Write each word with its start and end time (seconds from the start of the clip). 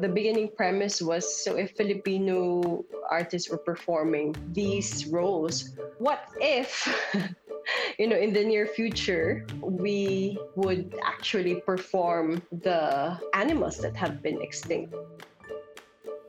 The 0.00 0.08
beginning 0.08 0.48
premise 0.56 1.02
was 1.04 1.28
so 1.44 1.56
if 1.56 1.76
Filipino 1.76 2.84
artists 3.10 3.50
were 3.50 3.60
performing 3.60 4.34
these 4.52 5.04
roles, 5.12 5.76
what 5.98 6.20
if, 6.40 6.88
you 7.98 8.08
know, 8.08 8.16
in 8.16 8.32
the 8.32 8.42
near 8.42 8.66
future, 8.66 9.44
we 9.60 10.38
would 10.56 10.94
actually 11.04 11.60
perform 11.66 12.40
the 12.64 13.20
animals 13.34 13.76
that 13.84 13.94
have 13.94 14.22
been 14.22 14.40
extinct? 14.40 14.96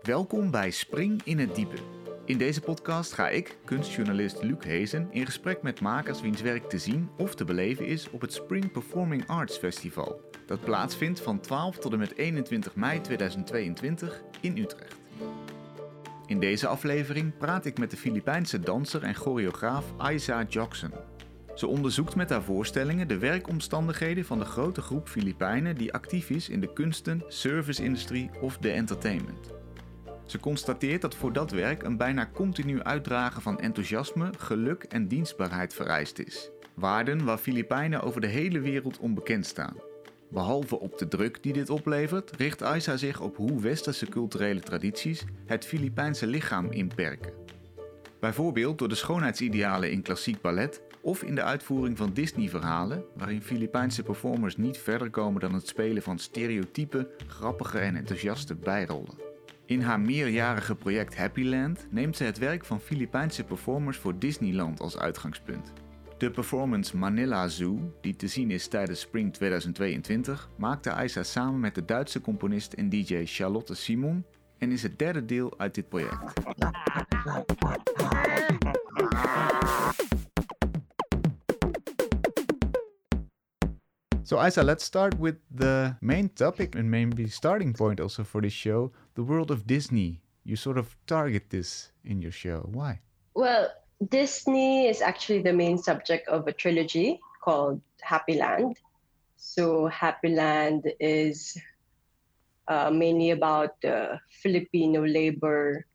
Welkom 0.02 0.52
bij 0.52 0.72
Spring 0.72 1.22
in 1.24 1.40
het 1.40 1.56
Diepe. 1.56 1.78
In 2.26 2.38
deze 2.38 2.62
podcast 2.62 3.14
ga 3.14 3.30
ik, 3.30 3.58
kunstjournalist 3.66 4.44
Luc 4.44 4.64
Hezen, 4.64 5.08
in 5.12 5.26
gesprek 5.26 5.62
met 5.62 5.82
makers 5.82 6.22
wiens 6.22 6.42
werk 6.42 6.70
te 6.70 6.78
zien 6.78 7.10
of 7.18 7.36
te 7.36 7.46
beleven 7.46 7.86
is 7.86 8.10
op 8.10 8.22
het 8.22 8.34
Spring 8.34 8.72
Performing 8.72 9.28
Arts 9.28 9.58
Festival 9.58 10.30
dat 10.52 10.63
plaatsvindt 10.63 11.20
van 11.20 11.39
12 11.39 11.77
tot 11.77 11.93
en 11.93 11.99
met 11.99 12.18
21 12.18 12.75
mei 12.75 13.01
2022 13.01 14.21
in 14.41 14.57
Utrecht. 14.57 14.95
In 16.25 16.39
deze 16.39 16.68
aflevering 16.68 17.37
praat 17.37 17.65
ik 17.65 17.78
met 17.78 17.92
de 17.92 17.97
Filipijnse 17.97 18.59
danser 18.59 19.04
en 19.04 19.15
choreograaf 19.15 19.86
Aiza 19.97 20.43
Jackson. 20.50 20.92
Ze 21.56 21.68
onderzoekt 21.68 22.15
met 22.15 22.29
haar 22.29 22.43
voorstellingen 22.43 23.07
de 23.07 23.18
werkomstandigheden 23.18 24.25
van 24.25 24.39
de 24.39 24.45
grote 24.45 24.82
groep 24.82 25.07
Filipijnen 25.07 25.75
die 25.75 25.93
actief 25.93 26.29
is 26.29 26.50
in 26.50 26.59
de 26.59 26.73
kunsten, 26.73 27.23
service-industrie 27.28 28.29
of 28.42 28.57
de 28.57 28.71
entertainment. 28.71 29.54
Ze 30.25 30.39
constateert 30.39 31.01
dat 31.01 31.15
voor 31.15 31.33
dat 31.33 31.51
werk 31.51 31.83
een 31.83 31.97
bijna 31.97 32.30
continu 32.33 32.81
uitdragen 32.81 33.42
van 33.42 33.59
enthousiasme, 33.59 34.30
geluk 34.38 34.83
en 34.83 35.08
dienstbaarheid 35.08 35.73
vereist 35.73 36.20
is. 36.20 36.52
Waarden 36.73 37.25
waar 37.25 37.38
Filipijnen 37.38 38.02
over 38.02 38.22
de 38.22 38.28
hele 38.28 38.59
wereld 38.59 39.00
onbekend 39.00 39.45
staan. 39.45 39.91
Behalve 40.31 40.80
op 40.80 40.98
de 40.98 41.08
druk 41.08 41.44
die 41.44 41.53
dit 41.53 41.70
oplevert, 41.70 42.31
richt 42.31 42.64
Aisa 42.64 42.98
zich 42.98 43.22
op 43.22 43.38
hoe 43.38 43.62
westerse 43.62 44.06
culturele 44.06 44.59
tradities 44.59 45.26
het 45.45 45.66
Filipijnse 45.66 46.28
lichaam 46.28 46.72
inperken. 46.72 47.34
Bijvoorbeeld 48.20 48.78
door 48.78 48.90
de 48.90 48.96
schoonheidsidealen 48.96 49.92
in 49.92 50.02
klassiek 50.02 50.42
ballet 50.42 50.82
of 51.02 51.23
in 51.23 51.36
de 51.36 51.44
uitvoering 51.44 51.98
van 51.98 52.14
Disney-verhalen, 52.14 53.04
waarin 53.16 53.42
Filipijnse 53.42 54.04
performers 54.04 54.58
niet 54.58 54.78
verder 54.78 55.10
komen 55.10 55.42
dan 55.42 55.54
het 55.54 55.68
spelen 55.68 56.02
van 56.02 56.20
stereotype, 56.20 57.10
grappige 57.28 57.80
en 57.80 57.95
enthousiaste 57.95 58.56
bijrollen. 58.56 59.30
In 59.66 59.82
haar 59.82 60.00
meerjarige 60.00 60.76
project 60.76 61.18
Happyland 61.18 61.88
neemt 61.90 62.18
ze 62.18 62.23
het 62.23 62.38
werk 62.38 62.66
van 62.66 62.82
Filipijnse 62.82 63.44
performers 63.44 63.98
voor 63.98 64.20
Disneyland 64.20 64.80
als 64.80 64.98
uitgangspunt. 64.98 65.73
De 66.22 66.31
performance 66.31 66.97
Manila 66.97 67.47
Zoo, 67.47 67.94
die 68.02 68.16
te 68.16 68.27
zien 68.27 68.52
is 68.52 68.67
tijdens 68.67 69.00
Spring 69.00 69.33
2022, 69.33 70.50
maakte 70.58 70.91
Aisa 70.91 71.23
samen 71.23 71.59
met 71.59 71.75
de 71.75 71.86
Duitse 71.86 72.22
componist 72.22 72.73
en 72.73 72.89
DJ 72.89 73.22
Charlotte 73.25 73.75
Simon 73.75 74.25
en 74.58 74.72
is 74.72 74.83
het 74.83 74.99
derde 74.99 75.25
deel 75.25 75.59
uit 75.59 75.75
dit 75.75 75.89
project. 75.89 76.33
So 84.23 84.45
Isa, 84.45 84.64
let's 84.64 84.83
start 84.83 85.19
with 85.19 85.36
the 85.55 85.95
main 85.99 86.33
topic 86.33 86.75
and 86.75 86.86
maybe 86.86 87.27
starting 87.27 87.75
point 87.75 87.99
also 87.99 88.23
for 88.23 88.42
this 88.42 88.53
show, 88.53 88.94
the 89.14 89.25
world 89.25 89.52
of 89.52 89.64
Disney. 89.66 90.22
You 90.42 90.55
sort 90.55 90.77
of 90.77 90.97
target 91.05 91.49
this 91.49 91.94
in 92.03 92.19
your 92.19 92.33
show. 92.33 92.69
Why? 92.72 93.02
Well, 93.33 93.81
Disney 94.10 94.88
is 94.88 95.02
actually 95.02 95.44
the 95.44 95.54
main 95.54 95.78
subject 95.78 96.28
of 96.28 96.48
a 96.48 96.52
trilogy 96.52 97.20
called 97.44 97.82
Happy 98.02 98.34
Land. 98.34 98.78
So 99.38 99.86
Happy 99.88 100.30
Land 100.30 100.92
is 101.00 101.56
uh, 102.68 102.90
mainly 102.90 103.30
about 103.30 103.80
the 103.82 104.20
Filipino 104.42 105.06
labor, 105.06 105.86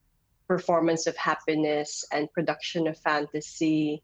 performance 0.46 1.08
of 1.08 1.16
happiness, 1.16 2.04
and 2.12 2.30
production 2.32 2.86
of 2.86 2.96
fantasy 2.98 4.02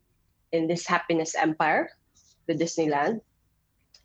in 0.50 0.66
this 0.66 0.84
happiness 0.84 1.36
empire, 1.36 1.90
the 2.48 2.54
Disneyland. 2.54 3.20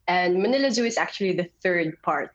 And 0.07 0.41
Manila 0.41 0.69
Zoo 0.69 0.85
is 0.85 0.97
actually 0.97 1.33
the 1.33 1.49
third 1.63 1.99
part 2.03 2.31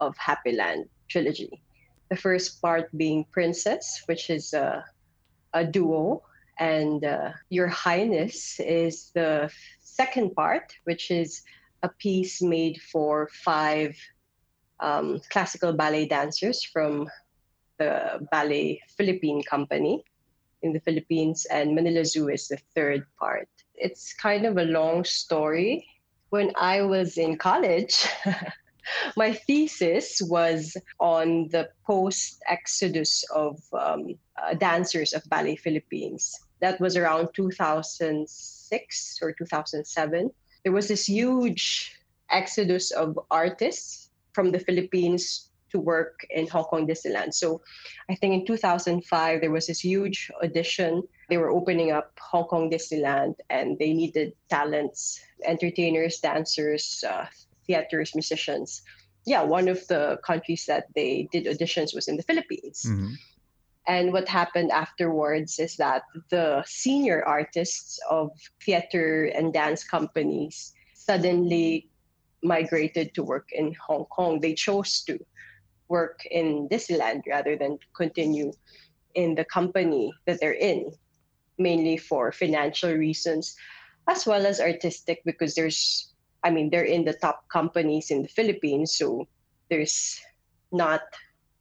of 0.00 0.16
Happy 0.18 0.52
Land 0.52 0.86
trilogy. 1.08 1.62
The 2.10 2.16
first 2.16 2.60
part 2.60 2.90
being 2.98 3.24
Princess, 3.30 4.02
which 4.06 4.28
is 4.28 4.52
a, 4.54 4.84
a 5.54 5.64
duo 5.64 6.22
and 6.58 7.04
uh, 7.04 7.32
Your 7.50 7.68
Highness 7.68 8.58
is 8.60 9.10
the 9.14 9.50
second 9.80 10.34
part, 10.34 10.72
which 10.84 11.10
is 11.10 11.42
a 11.82 11.88
piece 11.88 12.42
made 12.42 12.80
for 12.80 13.28
five 13.32 13.96
um, 14.80 15.20
classical 15.30 15.72
ballet 15.72 16.06
dancers 16.06 16.62
from 16.62 17.08
the 17.78 18.26
Ballet 18.30 18.80
Philippine 18.96 19.42
Company 19.42 20.04
in 20.62 20.72
the 20.72 20.80
Philippines, 20.80 21.46
and 21.50 21.74
Manila 21.74 22.04
Zoo 22.04 22.28
is 22.28 22.48
the 22.48 22.58
third 22.74 23.06
part. 23.18 23.48
It's 23.74 24.14
kind 24.14 24.46
of 24.46 24.56
a 24.56 24.64
long 24.64 25.04
story. 25.04 25.86
When 26.30 26.52
I 26.58 26.82
was 26.82 27.18
in 27.18 27.36
college, 27.36 28.06
my 29.16 29.32
thesis 29.32 30.20
was 30.22 30.76
on 30.98 31.48
the 31.48 31.68
post 31.86 32.42
exodus 32.48 33.24
of 33.34 33.60
um, 33.72 34.14
uh, 34.42 34.54
dancers 34.54 35.12
of 35.12 35.22
Ballet 35.28 35.56
Philippines 35.56 36.34
that 36.60 36.80
was 36.80 36.96
around 36.96 37.28
2006 37.34 39.18
or 39.22 39.32
2007. 39.32 40.30
There 40.64 40.72
was 40.72 40.88
this 40.88 41.08
huge 41.08 41.96
exodus 42.30 42.90
of 42.90 43.18
artists 43.30 44.10
from 44.32 44.52
the 44.52 44.58
Philippines 44.58 45.50
to 45.70 45.78
work 45.80 46.26
in 46.30 46.46
Hong 46.48 46.64
Kong 46.64 46.86
Disneyland. 46.86 47.34
So 47.34 47.60
I 48.08 48.14
think 48.14 48.34
in 48.34 48.46
2005, 48.46 49.40
there 49.40 49.50
was 49.50 49.66
this 49.66 49.80
huge 49.80 50.30
audition. 50.42 51.02
They 51.28 51.38
were 51.38 51.50
opening 51.50 51.90
up 51.92 52.12
Hong 52.20 52.44
Kong 52.44 52.70
Disneyland 52.70 53.34
and 53.50 53.78
they 53.78 53.92
needed 53.92 54.32
talents, 54.48 55.20
entertainers, 55.44 56.18
dancers, 56.20 57.04
uh, 57.06 57.26
theaters, 57.66 58.14
musicians. 58.14 58.82
Yeah, 59.26 59.42
one 59.42 59.68
of 59.68 59.86
the 59.88 60.18
countries 60.24 60.66
that 60.66 60.86
they 60.94 61.28
did 61.32 61.46
auditions 61.46 61.94
was 61.94 62.06
in 62.06 62.16
the 62.16 62.22
Philippines. 62.22 62.86
Mm-hmm. 62.86 63.14
And 63.86 64.12
what 64.12 64.28
happened 64.28 64.72
afterwards 64.72 65.58
is 65.58 65.76
that 65.76 66.02
the 66.30 66.64
senior 66.66 67.24
artists 67.24 68.00
of 68.10 68.30
theater 68.64 69.26
and 69.26 69.52
dance 69.52 69.84
companies 69.84 70.72
suddenly 70.94 71.88
migrated 72.42 73.14
to 73.14 73.22
work 73.22 73.48
in 73.52 73.74
Hong 73.86 74.06
Kong. 74.06 74.40
They 74.40 74.54
chose 74.54 75.02
to 75.06 75.18
work 75.88 76.26
in 76.30 76.68
Disneyland 76.68 77.22
rather 77.28 77.56
than 77.56 77.78
continue 77.94 78.52
in 79.14 79.34
the 79.34 79.44
company 79.44 80.12
that 80.26 80.40
they're 80.40 80.58
in, 80.58 80.90
mainly 81.58 81.96
for 81.96 82.32
financial 82.32 82.92
reasons, 82.92 83.56
as 84.08 84.26
well 84.26 84.46
as 84.46 84.60
artistic, 84.60 85.22
because 85.24 85.54
there's, 85.54 86.12
I 86.42 86.50
mean, 86.50 86.70
they're 86.70 86.84
in 86.84 87.04
the 87.04 87.14
top 87.14 87.48
companies 87.48 88.10
in 88.10 88.22
the 88.22 88.28
Philippines, 88.28 88.96
so 88.96 89.26
there's 89.70 90.20
not 90.72 91.02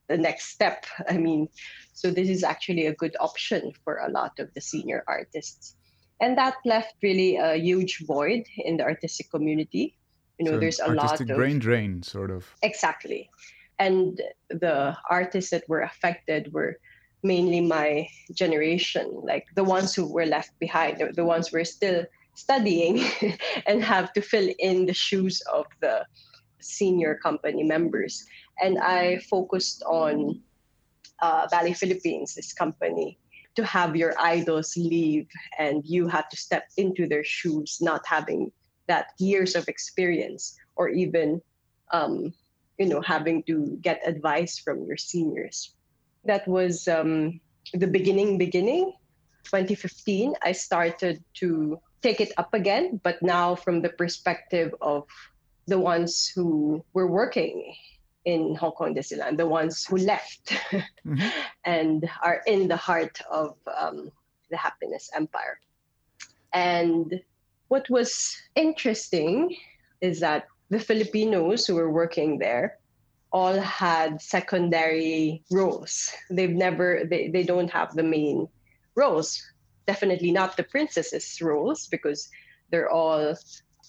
the 0.07 0.17
next 0.17 0.49
step. 0.49 0.85
I 1.09 1.17
mean, 1.17 1.47
so 1.95 2.11
this 2.11 2.29
is 2.29 2.43
actually 2.43 2.85
a 2.87 2.93
good 2.93 3.15
option 3.19 3.71
for 3.83 3.97
a 3.97 4.11
lot 4.11 4.37
of 4.37 4.53
the 4.53 4.61
senior 4.61 5.03
artists. 5.07 5.75
And 6.19 6.37
that 6.37 6.55
left 6.65 6.93
really 7.01 7.37
a 7.37 7.55
huge 7.55 8.03
void 8.05 8.43
in 8.57 8.77
the 8.77 8.83
artistic 8.83 9.31
community. 9.31 9.97
You 10.37 10.45
know, 10.45 10.51
so 10.51 10.59
there's 10.59 10.79
a 10.81 10.91
lot 10.91 11.21
of 11.21 11.27
brain 11.27 11.57
drain, 11.57 12.03
sort 12.03 12.31
of. 12.31 12.45
Exactly. 12.61 13.29
And 13.79 14.21
the 14.49 14.95
artists 15.09 15.51
that 15.51 15.67
were 15.69 15.81
affected 15.81 16.51
were 16.53 16.77
mainly 17.23 17.61
my 17.61 18.07
generation, 18.33 19.09
like 19.23 19.45
the 19.55 19.63
ones 19.63 19.95
who 19.95 20.05
were 20.05 20.25
left 20.25 20.51
behind, 20.59 21.01
the, 21.15 21.25
ones 21.25 21.47
who 21.47 21.57
were 21.57 21.65
still 21.65 22.05
studying 22.35 23.03
and 23.65 23.81
have 23.81 24.11
to 24.13 24.21
fill 24.21 24.49
in 24.59 24.85
the 24.85 24.93
shoes 24.93 25.41
of 25.53 25.65
the 25.79 26.05
senior 26.59 27.15
company 27.15 27.63
members. 27.63 28.25
And 28.61 28.77
I 28.79 29.19
focused 29.29 29.81
on 29.83 30.41
uh, 31.21 31.47
Philippines, 31.73 32.35
this 32.35 32.53
company, 32.53 33.17
to 33.55 33.65
have 33.65 33.95
your 33.95 34.13
idols 34.19 34.75
leave 34.75 35.27
and 35.57 35.83
you 35.85 36.07
had 36.07 36.29
to 36.29 36.37
step 36.37 36.67
into 36.77 37.07
their 37.07 37.23
shoes, 37.23 37.79
not 37.81 38.01
having 38.05 38.51
that 38.87 39.07
years 39.17 39.55
of 39.55 39.67
experience 39.67 40.57
or 40.75 40.89
even, 40.89 41.41
um, 41.91 42.33
you 42.77 42.85
know, 42.85 43.01
having 43.01 43.43
to 43.43 43.77
get 43.81 44.01
advice 44.05 44.59
from 44.59 44.85
your 44.85 44.97
seniors. 44.97 45.73
That 46.25 46.47
was 46.47 46.87
um, 46.87 47.39
the 47.73 47.87
beginning, 47.87 48.37
beginning. 48.37 48.93
2015, 49.45 50.33
I 50.43 50.51
started 50.51 51.23
to 51.35 51.79
take 52.01 52.19
it 52.19 52.33
up 52.37 52.53
again, 52.53 52.99
but 53.03 53.21
now 53.21 53.55
from 53.55 53.81
the 53.81 53.89
perspective 53.89 54.73
of 54.81 55.07
the 55.67 55.79
ones 55.79 56.27
who 56.27 56.83
were 56.93 57.07
working 57.07 57.75
in 58.25 58.55
Hong 58.55 58.71
Kong 58.71 58.95
Disneyland, 58.95 59.37
the 59.37 59.47
ones 59.47 59.85
who 59.85 59.97
left 59.97 60.47
mm-hmm. 60.71 61.27
and 61.63 62.09
are 62.23 62.41
in 62.47 62.67
the 62.67 62.75
heart 62.77 63.21
of 63.29 63.55
um, 63.79 64.11
the 64.49 64.57
happiness 64.57 65.09
empire. 65.15 65.59
And 66.53 67.21
what 67.67 67.89
was 67.89 68.35
interesting 68.55 69.55
is 70.01 70.19
that 70.19 70.47
the 70.69 70.79
Filipinos 70.79 71.65
who 71.65 71.75
were 71.75 71.91
working 71.91 72.39
there 72.39 72.79
all 73.31 73.59
had 73.59 74.21
secondary 74.21 75.43
roles. 75.51 76.11
They've 76.29 76.49
never, 76.49 77.03
they, 77.09 77.27
they 77.27 77.43
don't 77.43 77.69
have 77.69 77.93
the 77.93 78.03
main 78.03 78.47
roles. 78.95 79.43
Definitely 79.87 80.31
not 80.31 80.57
the 80.57 80.63
princesses' 80.63 81.41
roles 81.41 81.87
because 81.87 82.29
they're 82.71 82.89
all 82.89 83.35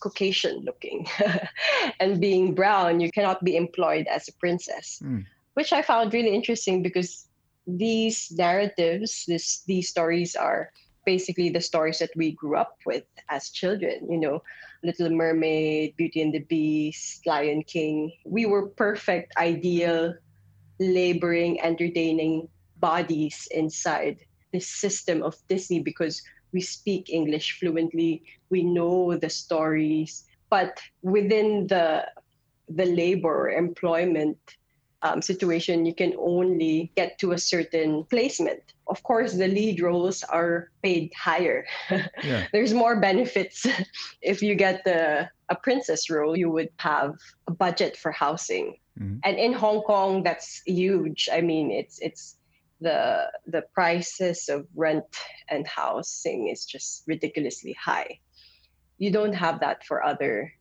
Caucasian 0.01 0.61
looking. 0.65 1.07
and 2.01 2.21
being 2.21 2.55
brown, 2.55 3.01
you 3.01 3.11
cannot 3.11 3.45
be 3.45 3.57
employed 3.57 4.07
as 4.07 4.29
a 4.29 4.33
princess, 4.35 5.01
mm. 5.03 5.25
which 5.55 5.73
I 5.73 5.83
found 5.83 6.13
really 6.13 6.35
interesting 6.35 6.83
because 6.83 7.29
these 7.67 8.31
narratives, 8.31 9.25
this, 9.27 9.63
these 9.67 9.89
stories 9.89 10.37
are 10.37 10.71
basically 11.05 11.49
the 11.51 11.61
stories 11.61 11.99
that 12.01 12.11
we 12.17 12.33
grew 12.33 12.57
up 12.57 12.79
with 12.85 13.05
as 13.31 13.51
children, 13.51 14.07
you 14.11 14.19
know, 14.19 14.43
Little 14.83 15.11
Mermaid, 15.11 15.97
Beauty 15.97 16.21
and 16.21 16.35
the 16.35 16.41
Beast, 16.41 17.27
Lion 17.27 17.63
King. 17.63 18.13
We 18.25 18.47
were 18.47 18.69
perfect, 18.69 19.33
ideal, 19.37 20.15
laboring, 20.79 21.61
entertaining 21.61 22.49
bodies 22.79 23.49
inside 23.53 24.19
this 24.53 24.69
system 24.69 25.23
of 25.23 25.37
Disney 25.49 25.81
because 25.81 26.23
we 26.53 26.61
speak 26.61 27.11
English 27.11 27.59
fluently, 27.59 28.23
we 28.51 28.63
know 28.63 29.17
the 29.17 29.31
stories, 29.31 30.25
but 30.51 30.81
within 31.03 31.67
the 31.67 32.07
the 32.69 32.87
labor 32.87 33.51
employment 33.51 34.39
um, 35.03 35.23
situation, 35.23 35.87
you 35.87 35.95
can 35.95 36.15
only 36.19 36.91
get 36.97 37.19
to 37.19 37.33
a 37.33 37.39
certain 37.39 38.05
placement. 38.05 38.63
Of 38.89 39.03
course, 39.03 39.35
the 39.35 39.49
lead 39.49 39.81
roles 39.81 40.23
are 40.25 40.71
paid 40.83 41.13
higher. 41.15 41.67
Yeah. 42.23 42.47
There's 42.53 42.73
more 42.73 42.99
benefits. 42.99 43.67
if 44.23 44.43
you 44.43 44.55
get 44.55 44.85
the 44.85 45.29
a 45.49 45.55
princess 45.55 46.11
role, 46.11 46.37
you 46.37 46.51
would 46.51 46.71
have 46.79 47.15
a 47.47 47.53
budget 47.53 47.97
for 47.97 48.11
housing. 48.11 48.79
Mm-hmm. 48.99 49.19
And 49.23 49.39
in 49.39 49.53
Hong 49.53 49.83
Kong, 49.83 50.23
that's 50.23 50.63
huge. 50.67 51.29
I 51.33 51.41
mean, 51.41 51.71
it's 51.71 51.99
it's 52.01 52.37
the 52.81 53.31
the 53.47 53.63
prices 53.75 54.49
of 54.49 54.67
rent 54.75 55.05
and 55.49 55.67
housing 55.67 56.49
is 56.49 56.65
just 56.65 57.05
ridiculously 57.07 57.73
high. 57.73 58.21
You 58.99 59.11
don't 59.11 59.35
have 59.35 59.61
that 59.61 59.85
for 59.85 60.03
other 60.05 60.53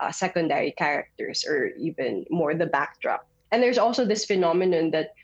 uh, 0.00 0.10
secondary 0.10 0.72
characters 0.72 1.44
or 1.46 1.70
even 1.78 2.24
more 2.30 2.54
the 2.54 2.66
backdrop 2.66 3.26
and 3.54 3.62
there's 3.62 3.78
also 3.78 4.04
this 4.04 4.24
phenomenon 4.24 4.90
that 4.90 5.14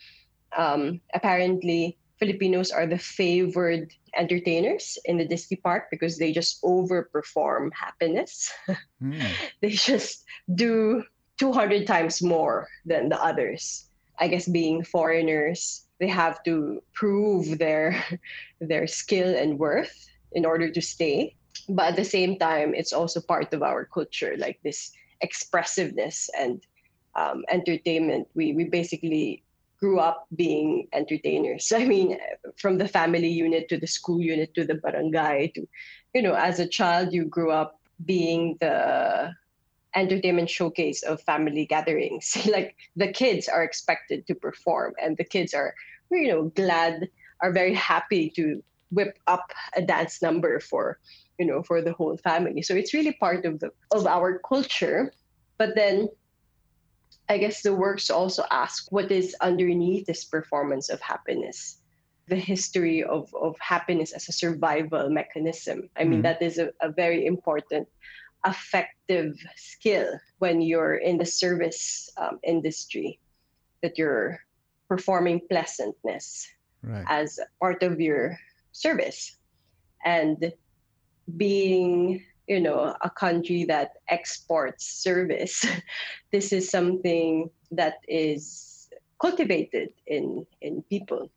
um, 0.57 1.01
apparently 1.15 1.99
Filipinos 2.21 2.71
are 2.71 2.87
the 2.87 2.97
favored 2.97 3.91
entertainers 4.17 4.97
in 5.05 5.19
the 5.19 5.27
Disney 5.27 5.57
park 5.57 5.89
because 5.91 6.17
they 6.17 6.31
just 6.31 6.63
overperform 6.63 7.71
happiness. 7.75 8.53
Mm. 9.03 9.33
they 9.63 9.71
just 9.71 10.27
do 10.55 11.03
200 11.39 11.87
times 11.87 12.23
more 12.23 12.69
than 12.85 13.09
the 13.09 13.17
others. 13.17 13.89
I 14.21 14.29
guess 14.29 14.47
being 14.47 14.85
foreigners, 14.85 15.89
they 16.01 16.09
have 16.09 16.43
to 16.45 16.83
prove 16.95 17.59
their 17.59 18.03
their 18.61 18.87
skill 18.87 19.37
and 19.37 19.59
worth 19.59 20.09
in 20.33 20.45
order 20.45 20.71
to 20.71 20.81
stay. 20.81 21.37
But 21.69 21.91
at 21.93 21.97
the 21.97 22.05
same 22.05 22.39
time, 22.39 22.75
it's 22.75 22.93
also 22.93 23.21
part 23.21 23.53
of 23.53 23.63
our 23.63 23.85
culture, 23.85 24.35
like 24.39 24.59
this 24.65 24.93
expressiveness 25.21 26.31
and 26.37 26.61
um, 27.15 27.45
entertainment. 27.51 28.27
We 28.35 28.53
we 28.55 28.65
basically 28.65 29.45
grew 29.79 29.99
up 30.01 30.27
being 30.37 30.89
entertainers. 30.93 31.73
I 31.77 31.85
mean, 31.85 32.19
from 32.57 32.79
the 32.79 32.89
family 32.89 33.29
unit 33.29 33.69
to 33.69 33.79
the 33.79 33.87
school 33.87 34.21
unit 34.21 34.55
to 34.55 34.65
the 34.65 34.75
barangay 34.75 35.53
to, 35.55 35.69
you 36.15 36.23
know, 36.23 36.35
as 36.35 36.59
a 36.59 36.69
child 36.69 37.13
you 37.13 37.25
grew 37.25 37.51
up 37.51 37.81
being 38.05 38.57
the 38.61 39.33
entertainment 39.95 40.49
showcase 40.51 41.03
of 41.03 41.21
family 41.23 41.67
gatherings. 41.67 42.37
like 42.51 42.77
the 42.97 43.13
kids 43.13 43.49
are 43.49 43.63
expected 43.63 44.27
to 44.27 44.35
perform, 44.35 44.95
and 45.03 45.17
the 45.17 45.25
kids 45.25 45.55
are, 45.55 45.75
you 46.11 46.29
know, 46.29 46.45
glad, 46.55 47.09
are 47.43 47.53
very 47.53 47.75
happy 47.75 48.31
to 48.31 48.63
whip 48.91 49.19
up 49.27 49.53
a 49.77 49.83
dance 49.83 50.21
number 50.21 50.59
for, 50.61 50.99
you 51.39 51.47
know, 51.47 51.63
for 51.63 51.81
the 51.81 51.93
whole 51.93 52.17
family. 52.17 52.63
So 52.63 52.75
it's 52.75 52.95
really 52.95 53.13
part 53.13 53.45
of 53.45 53.61
the 53.61 53.71
of 53.93 54.07
our 54.07 54.39
culture. 54.39 55.13
But 55.59 55.75
then 55.75 56.09
I 57.31 57.39
guess 57.39 57.63
the 57.63 57.73
works 57.73 58.11
also 58.11 58.45
ask 58.51 58.91
what 58.91 59.13
is 59.13 59.37
underneath 59.41 60.07
this 60.07 60.25
performance 60.25 60.89
of 60.89 61.01
happiness, 61.01 61.79
the 62.27 62.35
history 62.35 63.05
of, 63.05 63.33
of 63.41 63.57
happiness 63.61 64.11
as 64.11 64.29
a 64.29 64.33
survival 64.33 65.09
mechanism. 65.11 65.89
I 65.97 66.03
mean, 66.03 66.21
mm. 66.21 66.23
that 66.25 66.43
is 66.43 66.59
a, 66.59 66.73
a 66.83 66.91
very 66.91 67.27
important 67.27 67.87
affective 68.45 69.37
skill 69.57 70.19
when 70.39 70.61
you're 70.61 70.97
in 70.97 71.19
the 71.19 71.27
service 71.27 72.11
um, 72.17 72.39
industry, 72.43 73.19
that 73.83 73.99
you're 73.99 74.41
performing 74.89 75.41
pleasantness 75.49 76.49
right. 76.83 77.05
as 77.09 77.39
part 77.61 77.83
of 77.83 78.01
your 78.01 78.39
service. 78.73 79.37
And 80.05 80.53
being 81.37 82.25
you 82.51 82.61
know 82.61 82.97
a 83.03 83.11
country 83.11 83.65
that 83.65 83.93
exports 84.09 84.85
service 84.85 85.65
this 86.33 86.53
is 86.53 86.69
something 86.69 87.49
that 87.71 88.03
is 88.09 88.89
cultivated 89.21 89.91
in 90.07 90.45
in 90.61 90.83
people 90.91 91.31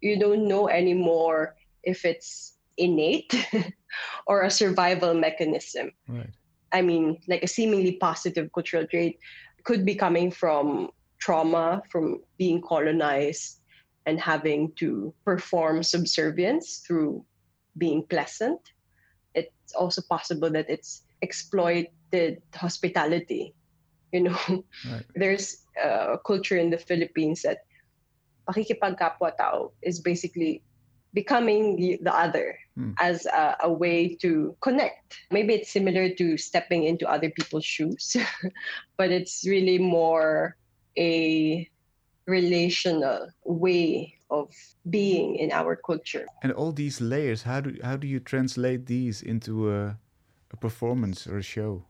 you 0.00 0.18
don't 0.18 0.48
know 0.48 0.68
anymore 0.68 1.54
if 1.82 2.04
it's 2.04 2.56
innate 2.78 3.34
or 4.26 4.42
a 4.42 4.50
survival 4.50 5.12
mechanism 5.12 5.92
right. 6.08 6.32
I 6.74 6.82
mean 6.82 7.18
like 7.28 7.42
a 7.42 7.48
seemingly 7.48 7.92
positive 7.96 8.50
cultural 8.52 8.86
trait 8.86 9.18
could 9.64 9.84
be 9.86 9.94
coming 9.94 10.30
from 10.30 10.90
trauma 11.18 11.80
from 11.90 12.20
being 12.36 12.60
colonized 12.60 13.60
and 14.06 14.20
having 14.20 14.70
to 14.76 15.14
perform 15.24 15.82
subservience 15.82 16.84
through 16.86 17.24
being 17.78 18.04
pleasant 18.10 18.60
it's 19.34 19.74
also 19.74 20.02
possible 20.08 20.50
that 20.50 20.68
it's 20.68 21.02
exploited 21.24 22.42
hospitality. 22.54 23.54
You 24.12 24.28
know, 24.28 24.38
right. 24.46 25.02
there's 25.16 25.64
a 25.82 26.18
culture 26.24 26.56
in 26.56 26.70
the 26.70 26.78
Philippines 26.78 27.42
that 27.42 27.64
pakikipagkapwa-tao 28.46 29.72
is 29.82 30.00
basically 30.00 30.62
becoming 31.14 31.76
the, 31.76 31.98
the 32.02 32.14
other 32.14 32.58
hmm. 32.76 32.92
as 32.98 33.26
a, 33.26 33.56
a, 33.62 33.72
way 33.72 34.14
to 34.16 34.54
connect. 34.60 35.16
Maybe 35.30 35.54
it's 35.54 35.70
similar 35.70 36.10
to 36.10 36.36
stepping 36.36 36.84
into 36.84 37.08
other 37.08 37.30
people's 37.30 37.64
shoes, 37.64 38.16
but 38.98 39.10
it's 39.10 39.46
really 39.46 39.78
more 39.78 40.56
a 40.98 41.68
relational 42.26 43.28
way 43.44 44.14
of 44.30 44.50
being 44.90 45.36
in 45.36 45.52
our 45.52 45.76
culture. 45.76 46.26
And 46.42 46.52
all 46.52 46.72
these 46.72 47.00
layers, 47.00 47.42
how 47.42 47.60
do 47.60 47.76
how 47.82 47.96
do 47.96 48.06
you 48.06 48.20
translate 48.20 48.86
these 48.86 49.22
into 49.22 49.70
a, 49.70 49.96
a 50.50 50.56
performance 50.56 51.26
or 51.26 51.38
a 51.38 51.42
show? 51.42 51.84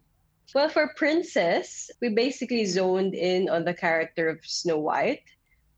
Well, 0.55 0.69
for 0.69 0.93
Princess, 0.97 1.91
we 2.01 2.11
basically 2.11 2.67
zoned 2.67 3.15
in 3.15 3.49
on 3.49 3.65
the 3.65 3.75
character 3.75 4.29
of 4.29 4.39
Snow 4.45 4.79
White. 4.79 5.25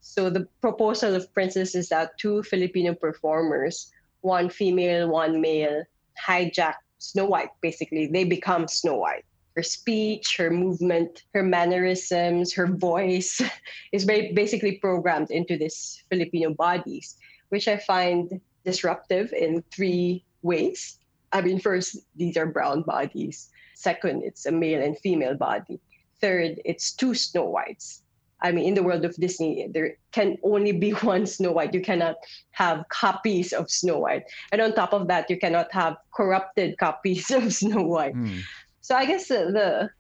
So 0.06 0.30
the 0.30 0.46
proposal 0.60 1.14
of 1.14 1.32
Princess 1.34 1.74
is 1.74 1.88
that 1.88 2.16
two 2.18 2.42
Filipino 2.44 2.94
performers, 2.94 3.90
one 4.20 4.48
female, 4.48 5.08
one 5.08 5.40
male, 5.40 5.84
hijack 6.26 6.74
Snow 6.98 7.26
White. 7.26 7.50
Basically, 7.60 8.06
they 8.06 8.24
become 8.24 8.68
Snow 8.68 8.96
White 8.96 9.24
her 9.56 9.62
speech, 9.62 10.36
her 10.36 10.50
movement, 10.50 11.24
her 11.32 11.42
mannerisms, 11.42 12.52
her 12.52 12.66
voice 12.66 13.40
is 13.92 14.04
very 14.04 14.32
basically 14.32 14.76
programmed 14.76 15.30
into 15.30 15.56
this 15.56 16.04
Filipino 16.10 16.52
bodies, 16.52 17.16
which 17.48 17.66
I 17.66 17.78
find 17.78 18.38
disruptive 18.64 19.32
in 19.32 19.64
three 19.72 20.24
ways. 20.42 20.98
I 21.32 21.40
mean, 21.40 21.58
first, 21.58 21.96
these 22.16 22.36
are 22.36 22.46
brown 22.46 22.82
bodies. 22.82 23.48
Second, 23.74 24.24
it's 24.24 24.44
a 24.44 24.52
male 24.52 24.82
and 24.82 24.96
female 24.98 25.34
body. 25.34 25.80
Third, 26.20 26.60
it's 26.64 26.92
two 26.92 27.14
Snow 27.14 27.44
Whites. 27.44 28.02
I 28.42 28.52
mean, 28.52 28.66
in 28.66 28.74
the 28.74 28.82
world 28.82 29.04
of 29.04 29.16
Disney, 29.16 29.68
there 29.70 29.96
can 30.12 30.36
only 30.42 30.72
be 30.72 30.90
one 31.06 31.26
Snow 31.26 31.52
White. 31.52 31.74
You 31.74 31.80
cannot 31.80 32.16
have 32.52 32.84
copies 32.88 33.52
of 33.52 33.70
Snow 33.70 33.98
White. 33.98 34.24
And 34.52 34.60
on 34.60 34.74
top 34.74 34.92
of 34.92 35.08
that, 35.08 35.30
you 35.30 35.38
cannot 35.38 35.72
have 35.72 35.96
corrupted 36.14 36.78
copies 36.78 37.30
of 37.30 37.52
Snow 37.52 37.82
White. 37.82 38.14
Mm. 38.14 38.42
So 38.80 38.94
I 38.94 39.04
guess 39.06 39.28
the, 39.28 39.50
the 39.50 39.90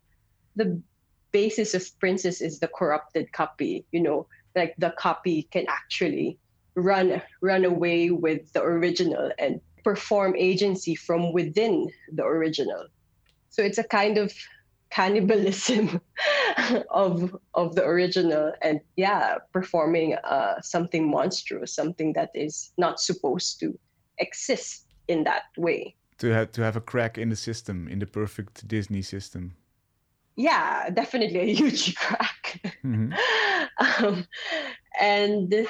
the 0.56 0.80
basis 1.32 1.74
of 1.74 1.84
Princess 1.98 2.40
is 2.40 2.60
the 2.60 2.68
corrupted 2.68 3.32
copy. 3.32 3.84
You 3.92 4.00
know, 4.00 4.26
like 4.54 4.74
the 4.78 4.90
copy 4.98 5.44
can 5.50 5.66
actually 5.68 6.38
run 6.74 7.22
run 7.40 7.64
away 7.64 8.10
with 8.10 8.52
the 8.52 8.62
original 8.62 9.32
and 9.38 9.60
perform 9.82 10.34
agency 10.36 10.94
from 10.94 11.32
within 11.32 11.88
the 12.12 12.24
original. 12.24 12.86
So 13.50 13.62
it's 13.62 13.78
a 13.78 13.84
kind 13.84 14.18
of 14.18 14.32
cannibalism 14.90 16.00
of 16.90 17.36
of 17.54 17.74
the 17.74 17.84
original 17.84 18.52
and 18.62 18.80
yeah 18.96 19.36
performing 19.52 20.14
uh, 20.24 20.60
something 20.62 21.10
monstrous 21.10 21.72
something 21.74 22.12
that 22.12 22.30
is 22.34 22.72
not 22.78 23.00
supposed 23.00 23.58
to 23.60 23.78
exist 24.18 24.86
in 25.08 25.24
that 25.24 25.44
way 25.56 25.94
to 26.18 26.28
have 26.28 26.52
to 26.52 26.62
have 26.62 26.76
a 26.76 26.80
crack 26.80 27.18
in 27.18 27.28
the 27.28 27.36
system, 27.36 27.88
in 27.88 27.98
the 27.98 28.06
perfect 28.06 28.66
Disney 28.66 29.02
system. 29.02 29.54
yeah, 30.36 30.90
definitely 30.90 31.40
a 31.40 31.54
huge 31.60 31.94
crack. 31.96 32.60
Mm-hmm. 32.84 33.12
um, 34.04 34.26
and 35.00 35.66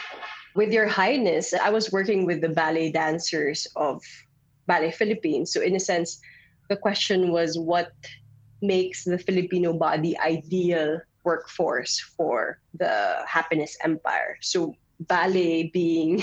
with 0.55 0.73
your 0.73 0.87
highness, 0.87 1.55
I 1.55 1.71
was 1.71 1.93
working 1.93 2.27
with 2.27 2.41
the 2.41 2.49
ballet 2.49 2.91
dancers 2.91 3.67
of 3.77 4.03
Ballet 4.67 4.91
Philippines. 4.93 5.53
So, 5.53 5.61
in 5.61 5.77
a 5.77 5.81
sense, 5.81 6.21
the 6.69 6.77
question 6.77 7.31
was 7.31 7.59
what 7.59 7.93
makes 8.63 9.05
the 9.05 9.19
Filipino 9.19 9.73
body 9.73 10.19
ideal 10.19 11.01
workforce 11.25 12.01
for 12.17 12.61
the 12.75 13.23
happiness 13.27 13.77
empire. 13.83 14.39
So, 14.41 14.75
ballet 15.01 15.69
being 15.75 16.23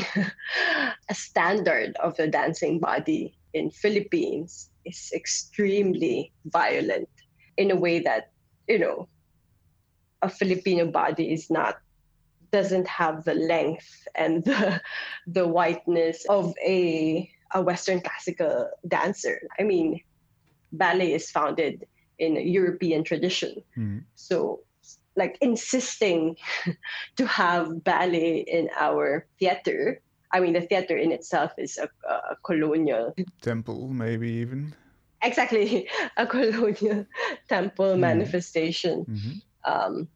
a 1.09 1.13
standard 1.13 1.95
of 1.97 2.17
the 2.17 2.27
dancing 2.27 2.79
body 2.79 3.37
in 3.53 3.69
Philippines 3.69 4.71
is 4.85 5.11
extremely 5.13 6.31
violent 6.45 7.09
in 7.57 7.69
a 7.69 7.75
way 7.75 7.99
that 7.99 8.31
you 8.67 8.79
know 8.79 9.07
a 10.23 10.29
Filipino 10.29 10.89
body 10.89 11.31
is 11.31 11.51
not 11.51 11.77
doesn't 12.51 12.87
have 12.87 13.25
the 13.25 13.33
length 13.33 14.07
and 14.15 14.45
the, 14.45 14.81
the 15.27 15.45
whiteness 15.47 16.25
of 16.29 16.53
a 16.65 17.29
a 17.53 17.61
Western 17.61 18.01
classical 18.01 18.69
dancer. 18.87 19.39
I 19.59 19.63
mean, 19.63 20.01
ballet 20.71 21.13
is 21.13 21.29
founded 21.29 21.85
in 22.19 22.37
a 22.37 22.41
European 22.41 23.03
tradition. 23.03 23.63
Mm-hmm. 23.77 23.99
So 24.15 24.61
like 25.15 25.37
insisting 25.41 26.35
to 27.17 27.25
have 27.27 27.83
ballet 27.83 28.45
in 28.47 28.69
our 28.79 29.25
theater. 29.39 30.01
I 30.31 30.39
mean, 30.39 30.53
the 30.53 30.61
theater 30.61 30.97
in 30.97 31.11
itself 31.11 31.51
is 31.57 31.77
a, 31.77 31.89
a 32.09 32.35
colonial 32.43 33.13
temple, 33.41 33.87
maybe 33.89 34.29
even. 34.31 34.73
Exactly, 35.21 35.87
a 36.17 36.25
colonial 36.25 37.05
temple 37.49 37.95
mm. 37.95 37.99
manifestation. 37.99 39.05
Mm-hmm. 39.05 39.71
Um, 39.71 40.07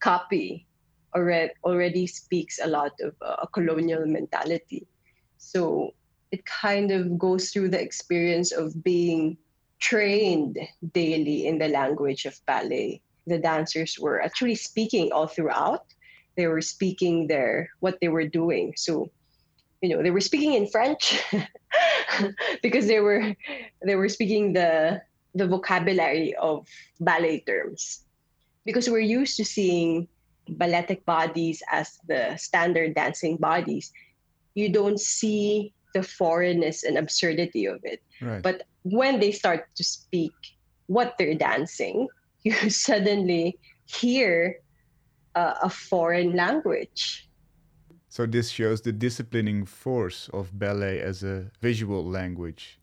copy 0.00 0.66
already 1.14 1.52
already 1.64 2.06
speaks 2.06 2.58
a 2.58 2.66
lot 2.66 2.92
of 3.00 3.14
uh, 3.22 3.36
a 3.42 3.46
colonial 3.46 4.04
mentality. 4.06 4.86
So 5.38 5.94
it 6.32 6.44
kind 6.44 6.90
of 6.90 7.16
goes 7.16 7.50
through 7.50 7.68
the 7.70 7.80
experience 7.80 8.50
of 8.50 8.82
being 8.82 9.38
trained 9.80 10.58
daily 10.92 11.46
in 11.46 11.58
the 11.58 11.68
language 11.68 12.24
of 12.24 12.38
ballet 12.46 13.02
the 13.26 13.38
dancers 13.38 13.98
were 13.98 14.22
actually 14.22 14.54
speaking 14.54 15.12
all 15.12 15.26
throughout. 15.26 15.84
They 16.36 16.46
were 16.46 16.60
speaking 16.60 17.26
their 17.26 17.70
what 17.80 17.98
they 18.00 18.08
were 18.08 18.26
doing. 18.26 18.74
So, 18.76 19.10
you 19.80 19.88
know, 19.88 20.02
they 20.02 20.10
were 20.10 20.20
speaking 20.20 20.54
in 20.54 20.66
French 20.66 21.22
because 22.62 22.86
they 22.86 23.00
were 23.00 23.34
they 23.84 23.96
were 23.96 24.08
speaking 24.08 24.52
the 24.52 25.00
the 25.34 25.46
vocabulary 25.46 26.34
of 26.36 26.66
ballet 27.00 27.40
terms. 27.40 28.04
Because 28.64 28.88
we're 28.88 29.04
used 29.04 29.36
to 29.36 29.44
seeing 29.44 30.08
balletic 30.48 31.04
bodies 31.04 31.62
as 31.70 31.98
the 32.08 32.36
standard 32.36 32.94
dancing 32.94 33.36
bodies, 33.36 33.92
you 34.54 34.68
don't 34.68 35.00
see 35.00 35.72
the 35.94 36.02
foreignness 36.02 36.84
and 36.84 36.98
absurdity 36.98 37.64
of 37.64 37.80
it. 37.84 38.02
Right. 38.20 38.42
But 38.42 38.66
when 38.82 39.20
they 39.20 39.32
start 39.32 39.68
to 39.76 39.84
speak 39.84 40.34
what 40.86 41.16
they're 41.16 41.34
dancing, 41.34 42.08
you 42.42 42.68
suddenly 42.68 43.58
hear 43.86 44.60
uh, 45.34 45.54
a 45.62 45.70
foreign 45.70 46.36
language. 46.36 47.28
So 48.08 48.26
this 48.26 48.50
shows 48.50 48.82
the 48.82 48.92
disciplining 48.92 49.64
force 49.64 50.28
of 50.32 50.56
ballet 50.56 51.00
as 51.00 51.24
a 51.24 51.50
visual 51.60 52.04
language. 52.04 52.78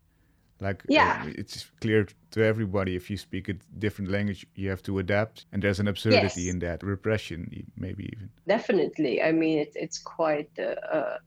Like 0.59 0.83
yeah. 0.87 1.23
Uh, 1.25 1.31
it's 1.35 1.71
clear 1.79 2.05
to 2.31 2.43
everybody 2.43 2.95
if 2.95 3.09
you 3.09 3.17
speak 3.17 3.49
a 3.49 3.53
different 3.79 4.11
language, 4.11 4.45
you 4.55 4.69
have 4.69 4.83
to 4.83 4.99
adapt, 4.99 5.45
and 5.51 5.63
there's 5.63 5.79
an 5.79 5.87
absurdity 5.87 6.43
yes. 6.43 6.53
in 6.53 6.59
that 6.59 6.83
repression, 6.83 7.65
maybe 7.77 8.09
even. 8.13 8.29
Definitely, 8.47 9.23
I 9.23 9.31
mean 9.31 9.57
it's 9.57 9.75
it's 9.75 9.97
quite 9.97 10.51
a, 10.59 11.17